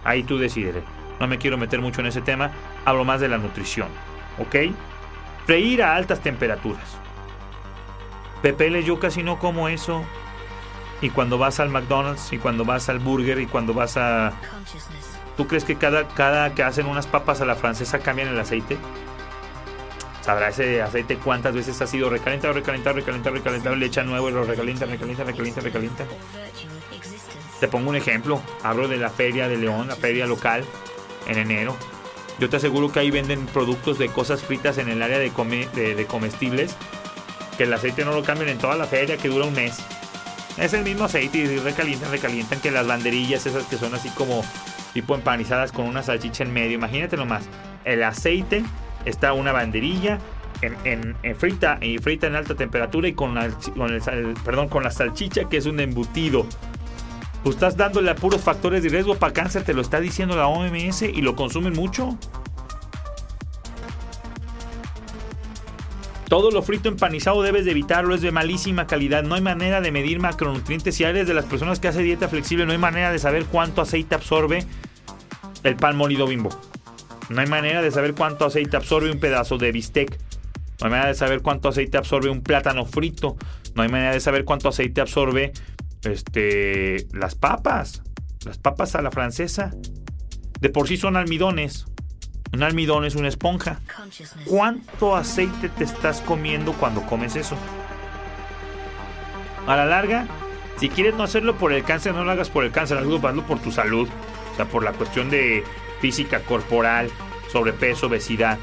Ahí 0.05 0.23
tú 0.23 0.39
decides. 0.39 0.85
No 1.19 1.27
me 1.27 1.39
quiero 1.39 1.57
meter 1.57 1.81
mucho 1.81 2.01
en 2.01 2.09
ese 2.09 2.21
tema. 2.21 2.51
Hablo 2.85 3.05
más 3.05 3.21
de 3.21 3.29
la 3.29 3.39
nutrición. 3.39 3.89
¿Ok? 4.39 4.75
Freír 5.47 5.83
a 5.83 5.97
altas 5.97 6.21
temperaturas. 6.21 6.99
Pepeles 8.43 8.85
yo 8.85 9.01
casi 9.01 9.23
no 9.23 9.39
como 9.39 9.69
eso. 9.69 10.05
Y 11.01 11.11
cuando 11.11 11.39
vas 11.39 11.61
al 11.61 11.69
McDonald's, 11.69 12.33
y 12.33 12.39
cuando 12.39 12.65
vas 12.65 12.89
al 12.89 12.99
burger, 12.99 13.39
y 13.41 13.47
cuando 13.47 13.75
vas 13.75 13.97
a... 13.97 14.33
¿Tú 15.37 15.47
crees 15.47 15.65
que 15.65 15.77
cada, 15.77 16.09
cada 16.09 16.55
que 16.55 16.63
hacen 16.63 16.87
unas 16.87 17.07
papas 17.07 17.41
a 17.43 17.45
la 17.45 17.55
francesa 17.55 17.99
cambian 17.99 18.29
el 18.29 18.41
aceite? 18.41 18.79
Sabrá 20.23 20.49
ese 20.49 20.83
aceite 20.83 21.19
cuántas 21.19 21.55
veces 21.55 21.81
ha 21.83 21.87
sido 21.87 22.09
recalentado, 22.09 22.55
recalentado, 22.55 22.97
recalentado, 22.97 23.37
recalentado, 23.37 23.77
le 23.77 23.87
echa 23.87 24.03
nuevo 24.03 24.29
y 24.31 24.33
lo 24.33 24.45
recalienta, 24.45 24.87
recalienta, 24.87 25.25
recalienta, 25.25 25.61
recalienta. 25.61 26.05
Te 27.61 27.69
pongo 27.69 27.91
un 27.91 27.97
ejemplo. 27.97 28.41
Hablo 28.63 28.89
de 28.89 28.97
la 28.97 29.11
feria 29.11 29.49
de 29.49 29.57
León, 29.57 29.89
la 29.89 29.97
feria 29.97 30.27
local, 30.27 30.65
en 31.27 31.39
enero. 31.39 31.77
Yo 32.39 32.51
te 32.51 32.57
aseguro 32.57 32.93
que 32.93 33.01
ahí 33.01 33.11
venden 33.11 33.47
productos 33.47 33.99
de 33.99 34.09
cosas 34.09 34.43
fritas 34.43 34.79
en 34.79 34.89
el 34.89 35.03
área 35.03 35.19
de, 35.19 35.31
comestibles. 36.07 36.77
Que 37.57 37.65
el 37.65 37.73
aceite 37.73 38.05
no 38.05 38.13
lo 38.13 38.23
cambien 38.23 38.51
en 38.51 38.59
toda 38.59 38.77
la 38.77 38.87
feria, 38.87 39.17
que 39.17 39.29
dura 39.29 39.47
un 39.47 39.55
mes. 39.55 39.79
Es 40.59 40.75
el 40.75 40.85
mismo 40.85 41.05
aceite 41.05 41.39
y 41.39 41.59
recalientan, 41.59 42.11
recalientan 42.11 42.61
que 42.61 42.71
las 42.71 42.87
banderillas, 42.87 43.47
esas 43.47 43.65
que 43.65 43.77
son 43.77 43.95
así 43.95 44.11
como 44.11 44.43
tipo 44.93 45.15
empanizadas 45.15 45.73
con 45.73 45.87
una 45.87 46.03
salchicha 46.03 46.45
en 46.45 46.53
medio. 46.53 46.75
Imagínate 46.75 47.17
nomás. 47.17 47.45
El 47.85 48.03
aceite 48.03 48.65
está 49.07 49.33
una 49.33 49.53
banderilla 49.53 50.19
en, 50.63 51.37
frita 51.37 51.79
y 51.81 51.99
frita 51.99 52.27
en 52.27 52.37
alta 52.37 52.55
temperatura 52.55 53.09
y 53.09 53.13
con, 53.13 53.37
el, 53.39 53.55
perdón, 54.45 54.69
con 54.69 54.83
la 54.83 54.91
salchicha 54.91 55.49
que 55.49 55.57
es 55.57 55.67
un 55.67 55.81
embutido. 55.81 56.47
Tú 57.47 57.53
estás 57.53 57.77
dándole 57.77 58.11
a 58.11 58.17
puros 58.17 58.41
factores 58.41 58.83
de 58.83 58.89
riesgo 58.89 59.15
para 59.15 59.33
cáncer, 59.33 59.63
te 59.63 59.73
lo 59.73 59.81
está 59.81 60.01
diciendo 60.01 60.35
la 60.35 60.49
OMS 60.49 61.03
y 61.03 61.23
lo 61.23 61.37
consumen 61.37 61.75
mucho. 61.75 62.19
Todo 66.29 66.51
lo 66.51 66.61
frito 66.63 66.89
empanizado 66.89 67.43
debes 67.43 67.65
de 67.65 67.71
evitarlo, 67.71 68.17
es 68.17 68.21
de 68.21 68.33
malísima 68.33 68.89
calidad. 68.89 69.23
No 69.23 69.37
hay 69.37 69.43
manera 69.43 69.81
de 69.81 69.93
medir 69.93 70.19
macronutrientes. 70.19 70.97
Si 70.97 71.05
eres 71.05 71.29
de 71.29 71.35
las 71.35 71.45
personas 71.45 71.79
que 71.79 71.87
hace 71.87 72.03
dieta 72.03 72.27
flexible, 72.27 72.67
no 72.67 72.73
hay 72.73 72.79
manera 72.79 73.13
de 73.13 73.21
saber 73.21 73.45
cuánto 73.45 73.81
aceite 73.81 74.17
absorbe 74.17 74.67
el 75.63 75.77
pan 75.77 75.97
molido 75.97 76.27
bimbo. 76.27 76.51
No 77.29 77.43
hay 77.43 77.47
manera 77.47 77.81
de 77.81 77.93
saber 77.93 78.15
cuánto 78.15 78.45
aceite 78.45 78.77
absorbe 78.77 79.09
un 79.13 79.21
pedazo 79.21 79.57
de 79.57 79.71
bistec. 79.71 80.19
No 80.81 80.87
hay 80.87 80.91
manera 80.91 81.09
de 81.11 81.15
saber 81.15 81.43
cuánto 81.43 81.69
aceite 81.69 81.97
absorbe 81.97 82.29
un 82.29 82.43
plátano 82.43 82.87
frito. 82.87 83.37
No 83.77 83.85
hay 83.85 83.89
manera 83.89 84.11
de 84.11 84.21
saber 84.21 84.45
cuánto 84.45 84.69
aceite 84.69 85.01
absorbe 85.01 85.53
este, 86.07 87.07
las 87.13 87.35
papas, 87.35 88.03
las 88.45 88.59
papas 88.59 88.95
a 88.95 89.03
la 89.03 89.11
francesa, 89.11 89.73
de 90.61 90.71
por 90.71 90.89
sí 90.89 90.97
son 90.97 91.17
almidones. 91.17 91.87
Un 92.53 92.63
almidón 92.63 93.05
es 93.05 93.17
una 93.17 93.29
esponja. 93.29 93.81
¿Cuánto 94.47 95.17
aceite 95.17 95.69
te 95.69 95.85
estás 95.85 96.21
comiendo 96.21 96.73
cuando 96.73 97.03
comes 97.03 97.37
eso? 97.37 97.57
A 99.67 99.77
la 99.77 99.85
larga, 99.85 100.27
si 100.79 100.89
quieres 100.89 101.15
no 101.15 101.25
hacerlo 101.25 101.57
por 101.57 101.73
el 101.73 101.85
cáncer, 101.85 102.15
no 102.15 102.25
lo 102.25 102.31
hagas 102.31 102.51
por 102.51 102.65
el 102.65 102.71
cáncer, 102.71 102.99
hazlo, 102.99 103.21
por 103.21 103.59
tu 103.59 103.73
salud. 103.73 104.09
O 104.53 104.57
sea, 104.57 104.67
por 104.67 104.85
la 104.85 104.93
cuestión 104.93 105.29
de 105.29 105.65
física 106.01 106.41
corporal, 106.41 107.11
sobrepeso, 107.51 108.07
obesidad. 108.07 108.59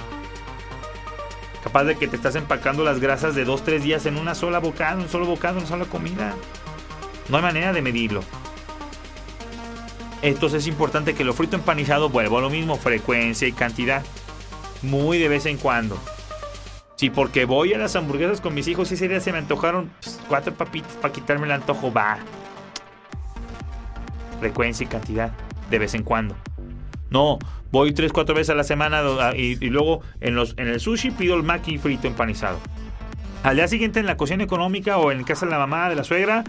Capaz 1.64 1.84
de 1.86 1.96
que 1.96 2.08
te 2.08 2.16
estás 2.16 2.36
empacando 2.36 2.84
las 2.84 3.00
grasas 3.00 3.36
de 3.36 3.46
2-3 3.46 3.80
días 3.80 4.06
en 4.06 4.18
una 4.18 4.36
sola 4.36 4.60
bocado, 4.60 5.02
un 5.02 5.10
solo 5.10 5.26
bocado, 5.26 5.60
una 5.60 5.68
sola 5.68 5.86
comida. 5.86 6.36
No 7.30 7.38
hay 7.38 7.44
manera 7.44 7.74
de 7.74 7.82
medirlo. 7.82 8.24
Entonces 10.22 10.64
es 10.64 10.68
importante 10.68 11.14
que 11.14 11.26
lo 11.26 11.34
frito 11.34 11.56
empanizado 11.56 12.10
vuelva 12.10 12.40
a 12.40 12.42
lo 12.42 12.50
mismo, 12.50 12.78
frecuencia 12.78 13.48
y 13.48 13.52
cantidad. 13.52 14.04
Muy 14.82 15.18
de 15.18 15.28
vez 15.28 15.46
en 15.46 15.58
cuando. 15.58 15.98
Si 16.96 17.10
porque 17.10 17.44
voy 17.44 17.74
a 17.74 17.78
las 17.78 17.96
hamburguesas 17.96 18.40
con 18.40 18.54
mis 18.54 18.68
hijos 18.68 18.90
y 18.92 18.94
ese 18.94 19.10
día 19.10 19.20
se 19.20 19.32
me 19.32 19.40
antojaron 19.40 19.92
pues, 20.02 20.22
cuatro 20.30 20.54
papitas 20.54 20.94
para 20.98 21.14
quitarme 21.14 21.46
el 21.46 21.52
antojo, 21.52 21.92
va. 21.92 22.20
Frecuencia 24.40 24.86
y 24.86 24.88
cantidad, 24.88 25.34
de 25.70 25.80
vez 25.80 25.94
en 25.94 26.04
cuando. 26.04 26.36
No, 27.10 27.40
voy 27.72 27.94
tres, 27.94 28.14
cuatro 28.14 28.34
veces 28.34 28.52
a 28.52 28.56
la 28.56 28.64
semana 28.64 29.02
y, 29.36 29.56
luego 29.70 30.02
en, 30.22 30.36
los, 30.36 30.54
en 30.58 30.68
el 30.68 30.80
sushi 30.80 31.12
pido 31.12 31.36
el 31.36 31.44
maki 31.44 31.78
frito 31.78 32.08
empanizado. 32.08 32.60
Al 33.44 33.58
día 33.58 33.68
siguiente 33.68 34.00
en 34.00 34.06
la 34.06 34.16
cocina 34.16 34.44
económica 34.44 34.98
o 34.98 35.12
en 35.12 35.26
casa 35.26 35.46
de 35.46 35.52
la 35.52 35.60
mamá, 35.60 35.90
de 35.90 35.96
la 35.96 36.06
suegra, 36.06 36.46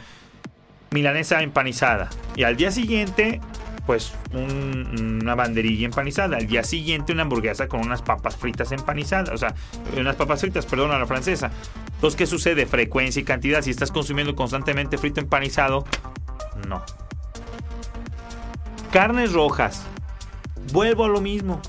milanesa 0.94 1.42
empanizada. 1.42 2.09
Y 2.37 2.44
al 2.44 2.57
día 2.57 2.70
siguiente, 2.70 3.40
pues 3.85 4.14
una 4.33 5.35
banderilla 5.35 5.87
empanizada. 5.87 6.37
Al 6.37 6.46
día 6.46 6.62
siguiente, 6.62 7.12
una 7.12 7.22
hamburguesa 7.22 7.66
con 7.66 7.80
unas 7.80 8.00
papas 8.00 8.37
fritas 8.37 8.70
empanizadas. 8.70 9.30
O 9.30 9.37
sea, 9.37 9.54
unas 9.98 10.14
papas 10.14 10.40
fritas, 10.40 10.66
perdón, 10.66 10.92
a 10.92 10.98
la 10.98 11.07
francesa. 11.07 11.50
Entonces, 11.96 12.16
¿qué 12.16 12.26
sucede? 12.26 12.64
Frecuencia 12.66 13.20
y 13.20 13.24
cantidad. 13.24 13.61
Si 13.61 13.70
estás 13.70 13.90
consumiendo 13.90 14.37
constantemente 14.37 14.96
frito 14.96 15.20
empanizado, 15.20 15.85
no. 16.68 16.80
Carnes 18.92 19.33
rojas. 19.33 19.83
Vuelvo 20.72 21.07
a 21.07 21.09
lo 21.09 21.20
mismo. 21.20 21.61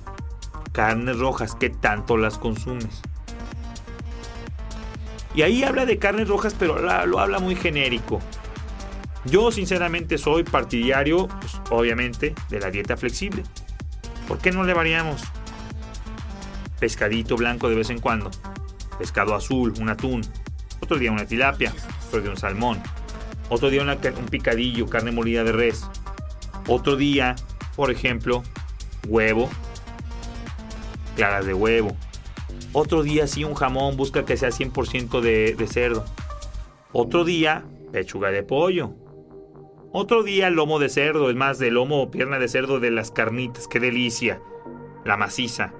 Carnes 0.71 1.17
rojas, 1.17 1.55
¿qué 1.55 1.71
tanto 1.71 2.15
las 2.15 2.37
consumes? 2.37 3.01
Y 5.33 5.41
ahí 5.41 5.63
habla 5.63 5.87
de 5.87 5.97
carnes 5.97 6.27
rojas, 6.27 6.55
pero 6.57 6.77
lo 7.07 7.19
habla 7.19 7.39
muy 7.39 7.55
genérico. 7.55 8.21
Yo 9.25 9.51
sinceramente 9.51 10.17
soy 10.17 10.43
partidario, 10.43 11.27
pues, 11.27 11.59
obviamente, 11.71 12.35
de 12.49 12.59
la 12.59 12.69
dieta 12.69 12.95
flexible. 12.95 13.43
¿Por 14.27 14.37
qué 14.37 14.51
no 14.51 14.63
le 14.63 14.73
variamos? 14.73 15.23
Pescadito 16.79 17.35
blanco 17.35 17.67
de 17.69 17.75
vez 17.75 17.89
en 17.89 17.99
cuando. 17.99 18.29
Pescado 18.99 19.33
azul, 19.33 19.73
un 19.79 19.89
atún. 19.89 20.21
Otro 20.79 20.97
día 20.99 21.11
una 21.11 21.25
tilapia. 21.25 21.73
Otro 22.07 22.21
día 22.21 22.29
un 22.29 22.37
salmón. 22.37 22.81
Otro 23.49 23.69
día 23.69 23.81
un 23.81 24.25
picadillo, 24.27 24.87
carne 24.87 25.11
molida 25.11 25.43
de 25.43 25.51
res. 25.51 25.87
Otro 26.67 26.95
día, 26.95 27.35
por 27.75 27.89
ejemplo, 27.91 28.43
huevo. 29.07 29.49
Claras 31.15 31.45
de 31.45 31.53
huevo. 31.53 31.95
Otro 32.73 33.03
día 33.03 33.25
sí 33.25 33.43
un 33.43 33.55
jamón, 33.55 33.97
busca 33.97 34.25
que 34.25 34.37
sea 34.37 34.49
100% 34.49 35.21
de, 35.21 35.55
de 35.55 35.67
cerdo. 35.67 36.05
Otro 36.91 37.23
día, 37.23 37.63
pechuga 37.91 38.29
de 38.29 38.43
pollo. 38.43 38.93
Otro 39.97 40.23
día 40.23 40.49
lomo 40.49 40.77
de 40.77 40.89
cerdo, 40.89 41.29
es 41.29 41.37
más, 41.37 41.57
de 41.57 41.71
lomo 41.71 42.01
o 42.01 42.11
pierna 42.11 42.37
de 42.37 42.49
cerdo 42.49 42.81
de 42.81 42.91
las 42.91 43.11
carnitas, 43.11 43.69
qué 43.69 43.79
delicia. 43.79 44.41
La 45.05 45.15
maciza. 45.15 45.71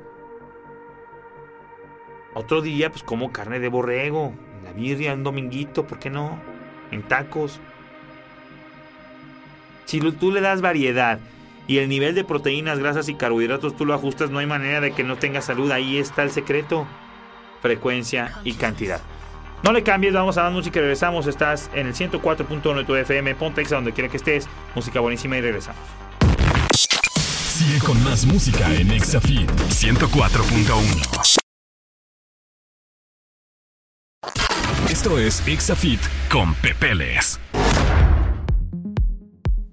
Otro 2.34 2.62
día, 2.62 2.90
pues 2.90 3.04
como 3.04 3.34
carne 3.34 3.60
de 3.60 3.68
borrego, 3.68 4.34
la 4.64 4.72
birria, 4.72 5.16
un 5.16 5.24
dominguito, 5.24 5.86
¿por 5.86 6.00
qué 6.00 6.10
no? 6.10 6.40
En 6.92 7.04
tacos. 7.04 7.60
Si 9.84 10.00
tú 10.00 10.32
le 10.32 10.40
das 10.40 10.62
variedad 10.62 11.20
y 11.68 11.80
el 11.80 11.90
nivel 11.90 12.16
de 12.16 12.24
proteínas, 12.24 12.80
grasas 12.80 13.10
y 13.10 13.16
carbohidratos 13.16 13.76
tú 13.76 13.86
lo 13.86 13.94
ajustas, 13.94 14.30
no 14.30 14.40
hay 14.40 14.46
manera 14.46 14.80
de 14.80 14.94
que 14.94 15.04
no 15.04 15.18
tenga 15.18 15.42
salud. 15.42 15.70
Ahí 15.72 15.98
está 15.98 16.24
el 16.24 16.32
secreto. 16.32 16.88
Frecuencia 17.62 18.40
y 18.46 18.54
cantidad. 18.54 19.02
No 19.66 19.74
le 19.74 19.82
cambies, 19.82 20.14
vamos 20.14 20.38
a 20.38 20.44
dar 20.44 20.52
música 20.52 20.78
y 20.78 20.84
regresamos. 20.84 21.26
Estás 21.26 21.72
en 21.74 21.88
el 21.88 21.96
104.1 21.96 22.78
de 22.78 22.84
tu 22.84 22.96
FM. 22.96 23.34
Ponte 23.34 23.64
a 23.64 23.66
donde 23.70 23.94
quiera 23.94 24.12
que 24.12 24.18
estés. 24.18 24.48
Música 24.76 25.00
buenísima 25.00 25.38
y 25.38 25.42
regresamos. 25.42 25.82
Sigue 26.78 27.80
con 27.80 28.04
más 28.04 28.28
música 28.28 28.72
en 28.76 28.92
Exafit 28.92 29.50
104.1. 29.50 31.42
Esto 34.92 35.18
es 35.18 35.42
Exafit 35.48 36.02
con 36.32 36.54
Pepeles. 36.54 37.40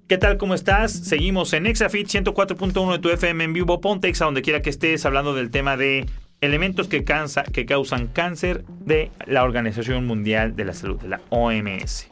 ¿Qué 0.07 0.17
tal? 0.17 0.37
¿Cómo 0.39 0.55
estás? 0.55 0.91
Seguimos 0.91 1.53
en 1.53 1.67
Exafit 1.67 2.07
104.1 2.07 2.93
de 2.93 2.99
tu 2.99 3.09
FM 3.09 3.43
en 3.43 3.53
vivo. 3.53 3.79
Ponte 3.79 4.11
a 4.11 4.25
donde 4.25 4.41
quiera 4.41 4.63
que 4.63 4.71
estés 4.71 5.05
hablando 5.05 5.35
del 5.35 5.51
tema 5.51 5.77
de 5.77 6.07
elementos 6.43 6.89
que, 6.89 7.05
causan 7.05 8.07
cáncer 8.07 8.65
de 8.67 9.11
la 9.25 9.43
Organización 9.43 10.05
Mundial 10.05 10.57
de 10.57 10.65
la 10.65 10.73
Salud, 10.73 10.99
de 10.99 11.07
la 11.07 11.21
OMS. 11.29 12.11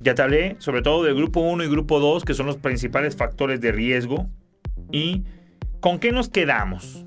Ya 0.00 0.14
te 0.14 0.22
hablé 0.22 0.56
sobre 0.60 0.80
todo 0.80 1.04
del 1.04 1.14
grupo 1.14 1.40
1 1.40 1.64
y 1.64 1.68
grupo 1.68 2.00
2, 2.00 2.24
que 2.24 2.32
son 2.32 2.46
los 2.46 2.56
principales 2.56 3.14
factores 3.14 3.60
de 3.60 3.70
riesgo. 3.70 4.30
¿Y 4.90 5.24
con 5.80 5.98
qué 5.98 6.10
nos 6.10 6.30
quedamos? 6.30 7.04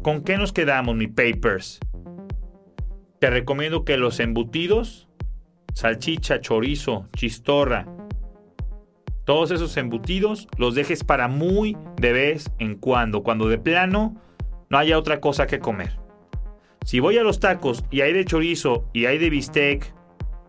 ¿Con 0.00 0.24
qué 0.24 0.38
nos 0.38 0.54
quedamos, 0.54 0.96
mi 0.96 1.08
papers? 1.08 1.78
Te 3.18 3.28
recomiendo 3.28 3.84
que 3.84 3.98
los 3.98 4.18
embutidos, 4.18 5.08
salchicha, 5.74 6.40
chorizo, 6.40 7.06
chistorra, 7.14 7.86
todos 9.32 9.50
esos 9.50 9.74
embutidos 9.78 10.46
los 10.58 10.74
dejes 10.74 11.04
para 11.04 11.26
muy 11.26 11.74
de 11.96 12.12
vez 12.12 12.50
en 12.58 12.74
cuando, 12.76 13.22
cuando 13.22 13.48
de 13.48 13.56
plano 13.56 14.14
no 14.68 14.76
haya 14.76 14.98
otra 14.98 15.20
cosa 15.20 15.46
que 15.46 15.58
comer. 15.58 15.98
Si 16.84 17.00
voy 17.00 17.16
a 17.16 17.22
los 17.22 17.40
tacos 17.40 17.82
y 17.90 18.02
hay 18.02 18.12
de 18.12 18.26
chorizo 18.26 18.90
y 18.92 19.06
hay 19.06 19.16
de 19.16 19.30
bistec 19.30 19.94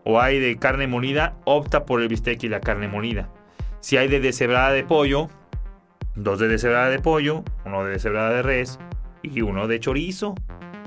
o 0.04 0.20
hay 0.20 0.38
de 0.38 0.58
carne 0.58 0.86
molida, 0.86 1.38
opta 1.46 1.86
por 1.86 2.02
el 2.02 2.08
bistec 2.08 2.42
y 2.42 2.48
la 2.50 2.60
carne 2.60 2.86
molida. 2.86 3.32
Si 3.80 3.96
hay 3.96 4.06
de 4.06 4.20
deshebrada 4.20 4.72
de 4.72 4.84
pollo, 4.84 5.30
dos 6.14 6.38
de 6.38 6.48
deshebrada 6.48 6.90
de 6.90 6.98
pollo, 6.98 7.42
uno 7.64 7.86
de 7.86 7.92
deshebrada 7.92 8.34
de 8.34 8.42
res 8.42 8.78
y 9.22 9.40
uno 9.40 9.66
de 9.66 9.80
chorizo, 9.80 10.34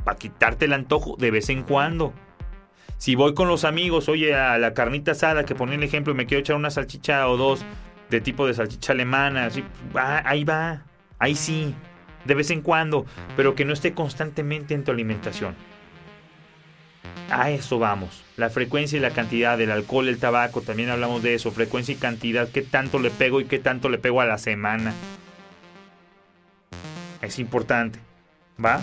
para 0.05 0.19
quitarte 0.19 0.65
el 0.65 0.73
antojo 0.73 1.15
de 1.17 1.31
vez 1.31 1.49
en 1.49 1.63
cuando. 1.63 2.13
Si 2.99 3.15
voy 3.15 3.33
con 3.33 3.47
los 3.47 3.63
amigos, 3.63 4.07
oye, 4.07 4.36
a 4.36 4.60
la 4.60 4.75
carnita 4.75 5.13
asada, 5.13 5.45
que 5.45 5.55
ponía 5.55 5.75
el 5.75 5.83
ejemplo, 5.83 6.13
me 6.13 6.27
quiero 6.27 6.41
echar 6.41 6.55
una 6.55 6.69
salchicha 6.69 7.27
o 7.27 7.38
dos 7.38 7.65
de 8.09 8.21
tipo 8.21 8.47
de 8.47 8.53
salchicha 8.53 8.93
alemana, 8.93 9.45
así, 9.45 9.63
ahí 9.95 10.43
va, 10.43 10.83
ahí 11.19 11.35
sí. 11.35 11.75
de 12.25 12.35
vez 12.35 12.51
en 12.51 12.61
cuando, 12.61 13.05
pero 13.35 13.55
que 13.55 13.65
no 13.65 13.73
esté 13.73 13.93
constantemente 13.93 14.73
en 14.73 14.83
tu 14.83 14.91
alimentación. 14.91 15.55
A 17.29 17.49
eso 17.49 17.77
vamos. 17.79 18.23
La 18.37 18.49
frecuencia 18.49 18.97
y 18.97 19.01
la 19.01 19.11
cantidad 19.11 19.57
del 19.57 19.71
alcohol, 19.71 20.07
el 20.07 20.19
tabaco, 20.19 20.61
también 20.61 20.89
hablamos 20.89 21.21
de 21.23 21.33
eso. 21.33 21.51
Frecuencia 21.51 21.93
y 21.93 21.97
cantidad, 21.97 22.47
qué 22.49 22.61
tanto 22.61 22.99
le 22.99 23.09
pego 23.09 23.41
y 23.41 23.45
qué 23.45 23.59
tanto 23.59 23.89
le 23.89 23.97
pego 23.97 24.21
a 24.21 24.25
la 24.25 24.37
semana. 24.37 24.93
Es 27.21 27.39
importante. 27.39 27.99
¿Va? 28.63 28.81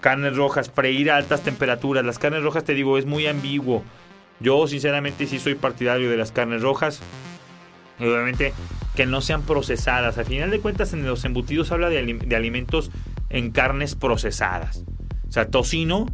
Carnes 0.00 0.36
rojas, 0.36 0.70
freír 0.70 1.10
a 1.10 1.16
altas 1.16 1.42
temperaturas. 1.42 2.04
Las 2.04 2.18
carnes 2.18 2.42
rojas, 2.42 2.64
te 2.64 2.74
digo, 2.74 2.98
es 2.98 3.06
muy 3.06 3.26
ambiguo. 3.26 3.82
Yo, 4.40 4.66
sinceramente, 4.66 5.26
sí 5.26 5.38
soy 5.38 5.54
partidario 5.54 6.10
de 6.10 6.16
las 6.16 6.30
carnes 6.30 6.62
rojas. 6.62 7.00
Obviamente 8.00 8.52
que 8.94 9.06
no 9.06 9.20
sean 9.20 9.42
procesadas. 9.42 10.18
Al 10.18 10.24
final 10.24 10.50
de 10.50 10.60
cuentas, 10.60 10.92
en 10.92 11.06
los 11.06 11.24
embutidos 11.24 11.70
habla 11.72 11.88
de, 11.88 12.02
de 12.02 12.36
alimentos 12.36 12.90
en 13.30 13.50
carnes 13.50 13.94
procesadas. 13.94 14.84
O 15.28 15.32
sea, 15.32 15.48
tocino, 15.48 16.06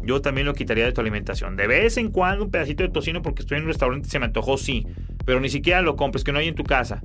yo 0.00 0.20
también 0.20 0.46
lo 0.46 0.54
quitaría 0.54 0.84
de 0.84 0.92
tu 0.92 1.00
alimentación. 1.00 1.56
De 1.56 1.66
vez 1.66 1.96
en 1.96 2.10
cuando 2.10 2.44
un 2.44 2.50
pedacito 2.50 2.82
de 2.82 2.88
tocino 2.88 3.22
porque 3.22 3.42
estoy 3.42 3.58
en 3.58 3.64
un 3.64 3.68
restaurante 3.68 4.08
y 4.08 4.10
se 4.10 4.18
me 4.18 4.26
antojó, 4.26 4.56
sí. 4.56 4.86
Pero 5.24 5.40
ni 5.40 5.48
siquiera 5.48 5.82
lo 5.82 5.96
compres, 5.96 6.24
que 6.24 6.32
no 6.32 6.38
hay 6.38 6.48
en 6.48 6.54
tu 6.54 6.64
casa. 6.64 7.02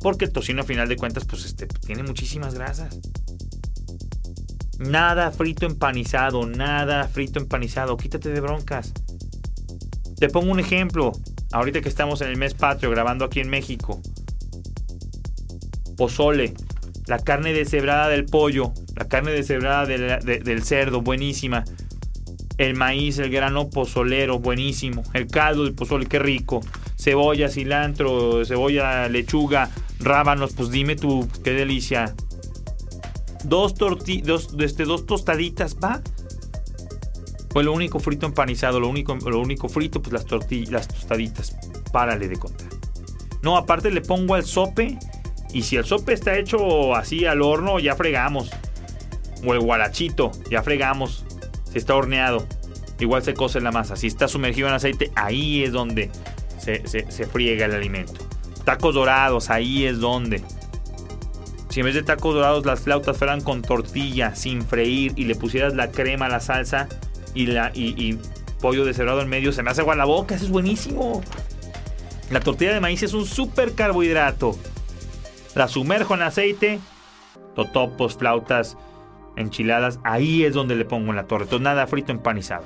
Porque 0.00 0.26
el 0.26 0.32
tocino, 0.32 0.62
a 0.62 0.64
final 0.64 0.88
de 0.88 0.96
cuentas, 0.96 1.24
pues 1.24 1.44
este, 1.44 1.66
tiene 1.66 2.02
muchísimas 2.02 2.54
grasas. 2.54 3.00
Nada 4.78 5.30
frito 5.32 5.66
empanizado, 5.66 6.46
nada 6.46 7.08
frito 7.08 7.40
empanizado. 7.40 7.96
Quítate 7.96 8.28
de 8.28 8.40
broncas. 8.40 8.92
Te 10.18 10.28
pongo 10.28 10.52
un 10.52 10.60
ejemplo. 10.60 11.12
Ahorita 11.56 11.80
que 11.80 11.88
estamos 11.88 12.20
en 12.20 12.28
el 12.28 12.36
mes 12.36 12.52
patrio 12.52 12.90
grabando 12.90 13.24
aquí 13.24 13.40
en 13.40 13.48
México. 13.48 14.02
Pozole. 15.96 16.52
La 17.06 17.18
carne 17.18 17.54
deshebrada 17.54 18.08
del 18.08 18.26
pollo. 18.26 18.74
La 18.94 19.08
carne 19.08 19.32
deshebrada 19.32 19.86
del 19.86 20.62
cerdo. 20.64 21.00
Buenísima. 21.00 21.64
El 22.58 22.74
maíz, 22.74 23.18
el 23.20 23.30
grano 23.30 23.70
pozolero. 23.70 24.38
Buenísimo. 24.38 25.02
El 25.14 25.28
caldo 25.28 25.64
del 25.64 25.72
pozole. 25.72 26.04
Qué 26.04 26.18
rico. 26.18 26.60
Cebolla, 26.98 27.48
cilantro, 27.48 28.44
cebolla, 28.44 29.08
lechuga, 29.08 29.70
rábanos. 29.98 30.52
Pues 30.52 30.70
dime 30.70 30.94
tú, 30.94 31.26
qué 31.42 31.52
delicia. 31.52 32.14
Dos, 33.44 33.74
dos, 33.76 33.96
este, 34.58 34.84
dos 34.84 35.06
tostaditas, 35.06 35.78
¿va? 35.82 36.02
Pues 37.56 37.64
lo 37.64 37.72
único 37.72 38.00
frito 38.00 38.26
empanizado, 38.26 38.80
lo 38.80 38.86
único, 38.86 39.14
lo 39.14 39.40
único 39.40 39.70
frito, 39.70 40.02
pues 40.02 40.12
las 40.12 40.26
tortillas, 40.26 40.72
las 40.72 40.88
tostaditas. 40.88 41.56
Párale 41.90 42.28
de 42.28 42.36
contar. 42.36 42.68
No, 43.40 43.56
aparte 43.56 43.90
le 43.90 44.02
pongo 44.02 44.34
al 44.34 44.44
sope. 44.44 44.98
Y 45.54 45.62
si 45.62 45.76
el 45.76 45.86
sope 45.86 46.12
está 46.12 46.36
hecho 46.36 46.94
así 46.94 47.24
al 47.24 47.40
horno, 47.40 47.78
ya 47.78 47.96
fregamos. 47.96 48.50
O 49.42 49.54
el 49.54 49.60
guarachito, 49.60 50.32
ya 50.50 50.62
fregamos. 50.62 51.24
Si 51.72 51.78
está 51.78 51.94
horneado, 51.94 52.46
igual 53.00 53.22
se 53.22 53.32
cose 53.32 53.58
la 53.62 53.72
masa. 53.72 53.96
Si 53.96 54.06
está 54.06 54.28
sumergido 54.28 54.68
en 54.68 54.74
aceite, 54.74 55.10
ahí 55.14 55.64
es 55.64 55.72
donde 55.72 56.10
se, 56.58 56.86
se 56.86 57.26
friega 57.26 57.64
el 57.64 57.72
alimento. 57.72 58.20
Tacos 58.66 58.94
dorados, 58.94 59.48
ahí 59.48 59.86
es 59.86 59.98
donde. 59.98 60.42
Si 61.70 61.80
en 61.80 61.86
vez 61.86 61.94
de 61.94 62.02
tacos 62.02 62.34
dorados 62.34 62.66
las 62.66 62.80
flautas 62.80 63.16
fueran 63.16 63.40
con 63.40 63.62
tortilla, 63.62 64.34
sin 64.34 64.60
freír, 64.60 65.14
y 65.16 65.24
le 65.24 65.36
pusieras 65.36 65.74
la 65.74 65.90
crema, 65.90 66.28
la 66.28 66.40
salsa, 66.40 66.86
y, 67.36 67.46
la, 67.46 67.70
y, 67.74 68.18
pollo 68.60 68.84
deshebrado 68.84 69.20
en 69.20 69.28
medio, 69.28 69.52
se 69.52 69.62
me 69.62 69.70
hace 69.70 69.82
agua 69.82 69.94
la 69.94 70.06
boca, 70.06 70.34
eso 70.34 70.46
es 70.46 70.50
buenísimo. 70.50 71.22
La 72.30 72.40
tortilla 72.40 72.72
de 72.72 72.80
maíz 72.80 73.02
es 73.02 73.12
un 73.12 73.26
super 73.26 73.74
carbohidrato. 73.74 74.56
La 75.54 75.68
sumerjo 75.68 76.14
en 76.14 76.22
aceite, 76.22 76.80
totopos, 77.54 78.16
flautas, 78.16 78.76
enchiladas, 79.36 80.00
ahí 80.02 80.44
es 80.44 80.54
donde 80.54 80.74
le 80.74 80.86
pongo 80.86 81.10
en 81.10 81.16
la 81.16 81.26
torre. 81.26 81.44
Entonces 81.44 81.62
nada 81.64 81.86
frito 81.86 82.10
empanizado. 82.10 82.64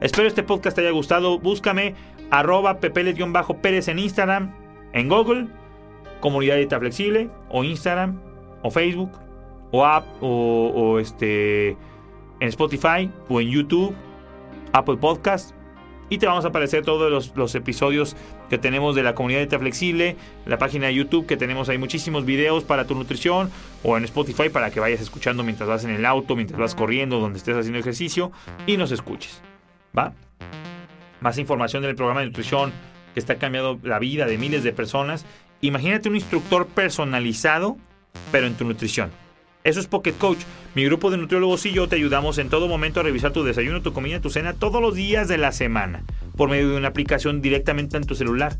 Espero 0.00 0.28
este 0.28 0.42
podcast 0.42 0.74
te 0.74 0.82
haya 0.82 0.90
gustado. 0.90 1.38
Búscame 1.38 1.94
arroba 2.30 2.80
pepeles-pérez 2.80 3.88
en 3.88 3.98
Instagram, 3.98 4.54
en 4.92 5.08
Google, 5.08 5.48
Comunidad 6.20 6.56
Dieta 6.56 6.78
Flexible, 6.78 7.30
o 7.48 7.64
Instagram, 7.64 8.20
o 8.62 8.70
Facebook, 8.70 9.12
o 9.70 9.86
app, 9.86 10.04
o, 10.20 10.72
o 10.74 10.98
este, 10.98 11.70
en 12.40 12.48
Spotify, 12.48 13.10
o 13.28 13.40
en 13.40 13.48
YouTube, 13.48 13.94
Apple 14.72 14.96
Podcast. 14.96 15.54
Y 16.10 16.18
te 16.18 16.26
vamos 16.26 16.44
a 16.46 16.48
aparecer 16.48 16.84
todos 16.84 17.32
los, 17.34 17.54
episodios 17.54 18.16
que 18.48 18.56
tenemos 18.56 18.94
de 18.94 19.02
la 19.02 19.14
comunidad 19.14 19.46
Flexible, 19.58 20.16
la 20.46 20.56
página 20.56 20.86
de 20.86 20.94
YouTube 20.94 21.26
que 21.26 21.36
tenemos 21.36 21.68
ahí 21.68 21.76
muchísimos 21.76 22.24
videos 22.24 22.64
para 22.64 22.86
tu 22.86 22.94
nutrición 22.94 23.50
o 23.82 23.96
en 23.98 24.04
Spotify 24.04 24.48
para 24.48 24.70
que 24.70 24.80
vayas 24.80 25.02
escuchando 25.02 25.42
mientras 25.42 25.68
vas 25.68 25.84
en 25.84 25.90
el 25.90 26.06
auto, 26.06 26.34
mientras 26.34 26.58
vas 26.58 26.74
corriendo, 26.74 27.20
donde 27.20 27.38
estés 27.38 27.56
haciendo 27.56 27.78
ejercicio 27.78 28.32
y 28.66 28.78
nos 28.78 28.90
escuches. 28.90 29.42
¿Va? 29.96 30.14
Más 31.20 31.36
información 31.36 31.82
del 31.82 31.94
programa 31.94 32.20
de 32.20 32.26
nutrición 32.26 32.72
que 33.12 33.20
está 33.20 33.36
cambiando 33.36 33.78
la 33.82 33.98
vida 33.98 34.24
de 34.24 34.38
miles 34.38 34.62
de 34.62 34.72
personas. 34.72 35.26
Imagínate 35.60 36.08
un 36.08 36.14
instructor 36.14 36.66
personalizado, 36.68 37.76
pero 38.32 38.46
en 38.46 38.54
tu 38.54 38.64
nutrición. 38.64 39.10
Eso 39.64 39.80
es 39.80 39.86
Pocket 39.86 40.12
Coach. 40.12 40.38
Mi 40.74 40.84
grupo 40.84 41.10
de 41.10 41.16
nutriólogos 41.16 41.66
y 41.66 41.72
yo 41.72 41.88
te 41.88 41.96
ayudamos 41.96 42.38
en 42.38 42.48
todo 42.48 42.68
momento 42.68 43.00
a 43.00 43.02
revisar 43.02 43.32
tu 43.32 43.44
desayuno, 43.44 43.82
tu 43.82 43.92
comida, 43.92 44.20
tu 44.20 44.30
cena 44.30 44.54
todos 44.54 44.80
los 44.80 44.94
días 44.94 45.28
de 45.28 45.38
la 45.38 45.52
semana 45.52 46.04
por 46.36 46.48
medio 46.48 46.70
de 46.70 46.76
una 46.76 46.88
aplicación 46.88 47.40
directamente 47.42 47.96
en 47.96 48.04
tu 48.04 48.14
celular. 48.14 48.56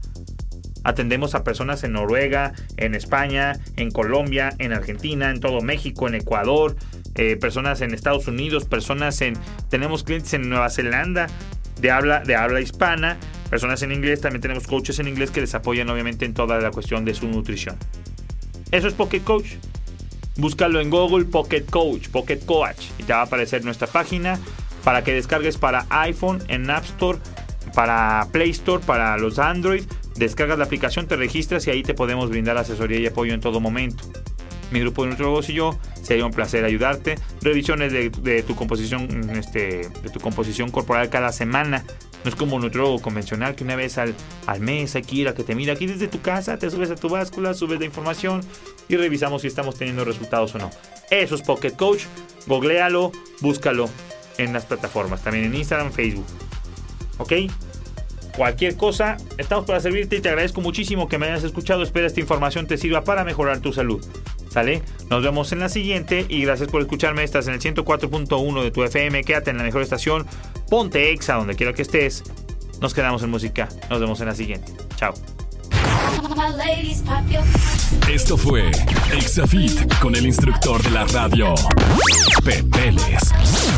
Atendemos 0.84 1.34
a 1.34 1.44
personas 1.44 1.84
en 1.84 1.92
Noruega, 1.92 2.52
en 2.76 2.94
España, 2.94 3.58
en 3.76 3.90
Colombia, 3.90 4.50
en 4.58 4.72
Argentina, 4.72 5.30
en 5.30 5.40
todo 5.40 5.60
México, 5.60 6.08
en 6.08 6.14
Ecuador, 6.14 6.76
eh, 7.14 7.36
personas 7.36 7.80
en 7.80 7.94
Estados 7.94 8.26
Unidos, 8.26 8.64
personas 8.64 9.20
en... 9.20 9.34
Tenemos 9.70 10.02
clientes 10.04 10.32
en 10.34 10.48
Nueva 10.48 10.70
Zelanda 10.70 11.26
de 11.80 11.90
habla, 11.90 12.20
de 12.20 12.34
habla 12.34 12.60
hispana, 12.60 13.16
personas 13.50 13.82
en 13.82 13.92
inglés, 13.92 14.20
también 14.20 14.40
tenemos 14.40 14.66
coaches 14.66 14.98
en 14.98 15.08
inglés 15.08 15.30
que 15.30 15.40
les 15.40 15.54
apoyan 15.54 15.88
obviamente 15.90 16.24
en 16.24 16.34
toda 16.34 16.58
la 16.60 16.70
cuestión 16.70 17.04
de 17.04 17.14
su 17.14 17.28
nutrición. 17.28 17.76
Eso 18.70 18.88
es 18.88 18.94
Pocket 18.94 19.20
Coach. 19.20 19.54
Búscalo 20.38 20.80
en 20.80 20.88
Google 20.88 21.24
Pocket 21.24 21.64
Coach, 21.68 22.10
Pocket 22.10 22.38
Coach 22.46 22.86
y 22.96 23.02
te 23.02 23.12
va 23.12 23.20
a 23.20 23.24
aparecer 23.24 23.64
nuestra 23.64 23.88
página 23.88 24.38
para 24.84 25.02
que 25.02 25.12
descargues 25.12 25.58
para 25.58 25.86
iPhone 25.90 26.40
en 26.46 26.70
App 26.70 26.84
Store, 26.84 27.18
para 27.74 28.28
Play 28.30 28.50
Store, 28.50 28.82
para 28.84 29.18
los 29.18 29.40
Android. 29.40 29.82
Descargas 30.14 30.56
la 30.56 30.64
aplicación, 30.64 31.08
te 31.08 31.16
registras 31.16 31.66
y 31.66 31.70
ahí 31.70 31.82
te 31.82 31.92
podemos 31.92 32.30
brindar 32.30 32.56
asesoría 32.56 33.00
y 33.00 33.06
apoyo 33.06 33.34
en 33.34 33.40
todo 33.40 33.58
momento. 33.58 34.04
Mi 34.70 34.78
grupo 34.78 35.02
de 35.02 35.10
nutriólogos 35.10 35.48
y 35.50 35.54
yo 35.54 35.76
sería 36.02 36.24
un 36.24 36.32
placer 36.32 36.64
ayudarte. 36.64 37.16
Revisiones 37.42 37.92
de, 37.92 38.44
tu 38.46 38.54
composición, 38.54 39.30
este, 39.30 39.88
de 39.88 40.10
tu 40.12 40.20
composición 40.20 40.70
corporal 40.70 41.10
cada 41.10 41.32
semana. 41.32 41.84
No 42.24 42.30
es 42.30 42.36
como 42.36 42.56
un 42.56 42.98
convencional 43.00 43.54
que 43.54 43.64
una 43.64 43.76
vez 43.76 43.98
al, 43.98 44.14
al 44.46 44.60
mes 44.60 44.94
hay 44.96 45.02
que 45.02 45.16
ir 45.16 45.28
a 45.28 45.34
que 45.34 45.44
te 45.44 45.54
mira 45.54 45.74
aquí 45.74 45.86
desde 45.86 46.08
tu 46.08 46.20
casa, 46.20 46.58
te 46.58 46.70
subes 46.70 46.90
a 46.90 46.96
tu 46.96 47.08
báscula, 47.08 47.54
subes 47.54 47.78
la 47.78 47.86
información 47.86 48.40
y 48.88 48.96
revisamos 48.96 49.42
si 49.42 49.48
estamos 49.48 49.76
teniendo 49.76 50.04
resultados 50.04 50.54
o 50.54 50.58
no. 50.58 50.70
Eso 51.10 51.34
es 51.34 51.42
Pocket 51.42 51.72
Coach. 51.72 52.04
Googlealo, 52.46 53.12
búscalo 53.40 53.88
en 54.38 54.52
las 54.52 54.64
plataformas, 54.64 55.22
también 55.22 55.44
en 55.44 55.54
Instagram, 55.54 55.92
Facebook. 55.92 56.26
¿Ok? 57.18 57.32
Cualquier 58.36 58.76
cosa, 58.76 59.16
estamos 59.36 59.64
para 59.64 59.80
servirte 59.80 60.16
y 60.16 60.20
te 60.20 60.28
agradezco 60.28 60.60
muchísimo 60.60 61.08
que 61.08 61.18
me 61.18 61.26
hayas 61.26 61.42
escuchado. 61.42 61.82
Espero 61.82 62.06
esta 62.06 62.20
información 62.20 62.66
te 62.66 62.78
sirva 62.78 63.02
para 63.02 63.24
mejorar 63.24 63.60
tu 63.60 63.72
salud. 63.72 64.04
¿Sale? 64.50 64.82
Nos 65.10 65.22
vemos 65.22 65.52
en 65.52 65.60
la 65.60 65.68
siguiente 65.68 66.26
y 66.28 66.42
gracias 66.42 66.68
por 66.68 66.80
escucharme. 66.80 67.22
Estás 67.22 67.46
en 67.48 67.54
el 67.54 67.60
104.1 67.60 68.62
de 68.62 68.70
tu 68.70 68.82
FM. 68.82 69.24
Quédate 69.24 69.50
en 69.50 69.58
la 69.58 69.64
mejor 69.64 69.82
estación. 69.82 70.26
Ponte 70.68 71.12
exa 71.12 71.34
donde 71.34 71.54
quiera 71.54 71.72
que 71.72 71.82
estés. 71.82 72.24
Nos 72.80 72.94
quedamos 72.94 73.22
en 73.22 73.30
música. 73.30 73.68
Nos 73.90 74.00
vemos 74.00 74.20
en 74.20 74.26
la 74.26 74.34
siguiente. 74.34 74.72
Chao. 74.96 75.14
Esto 78.08 78.36
fue 78.36 78.70
Exafit 79.12 79.98
con 79.98 80.14
el 80.14 80.26
instructor 80.26 80.82
de 80.82 80.90
la 80.90 81.04
radio, 81.06 81.54
Pepeles. 82.44 83.32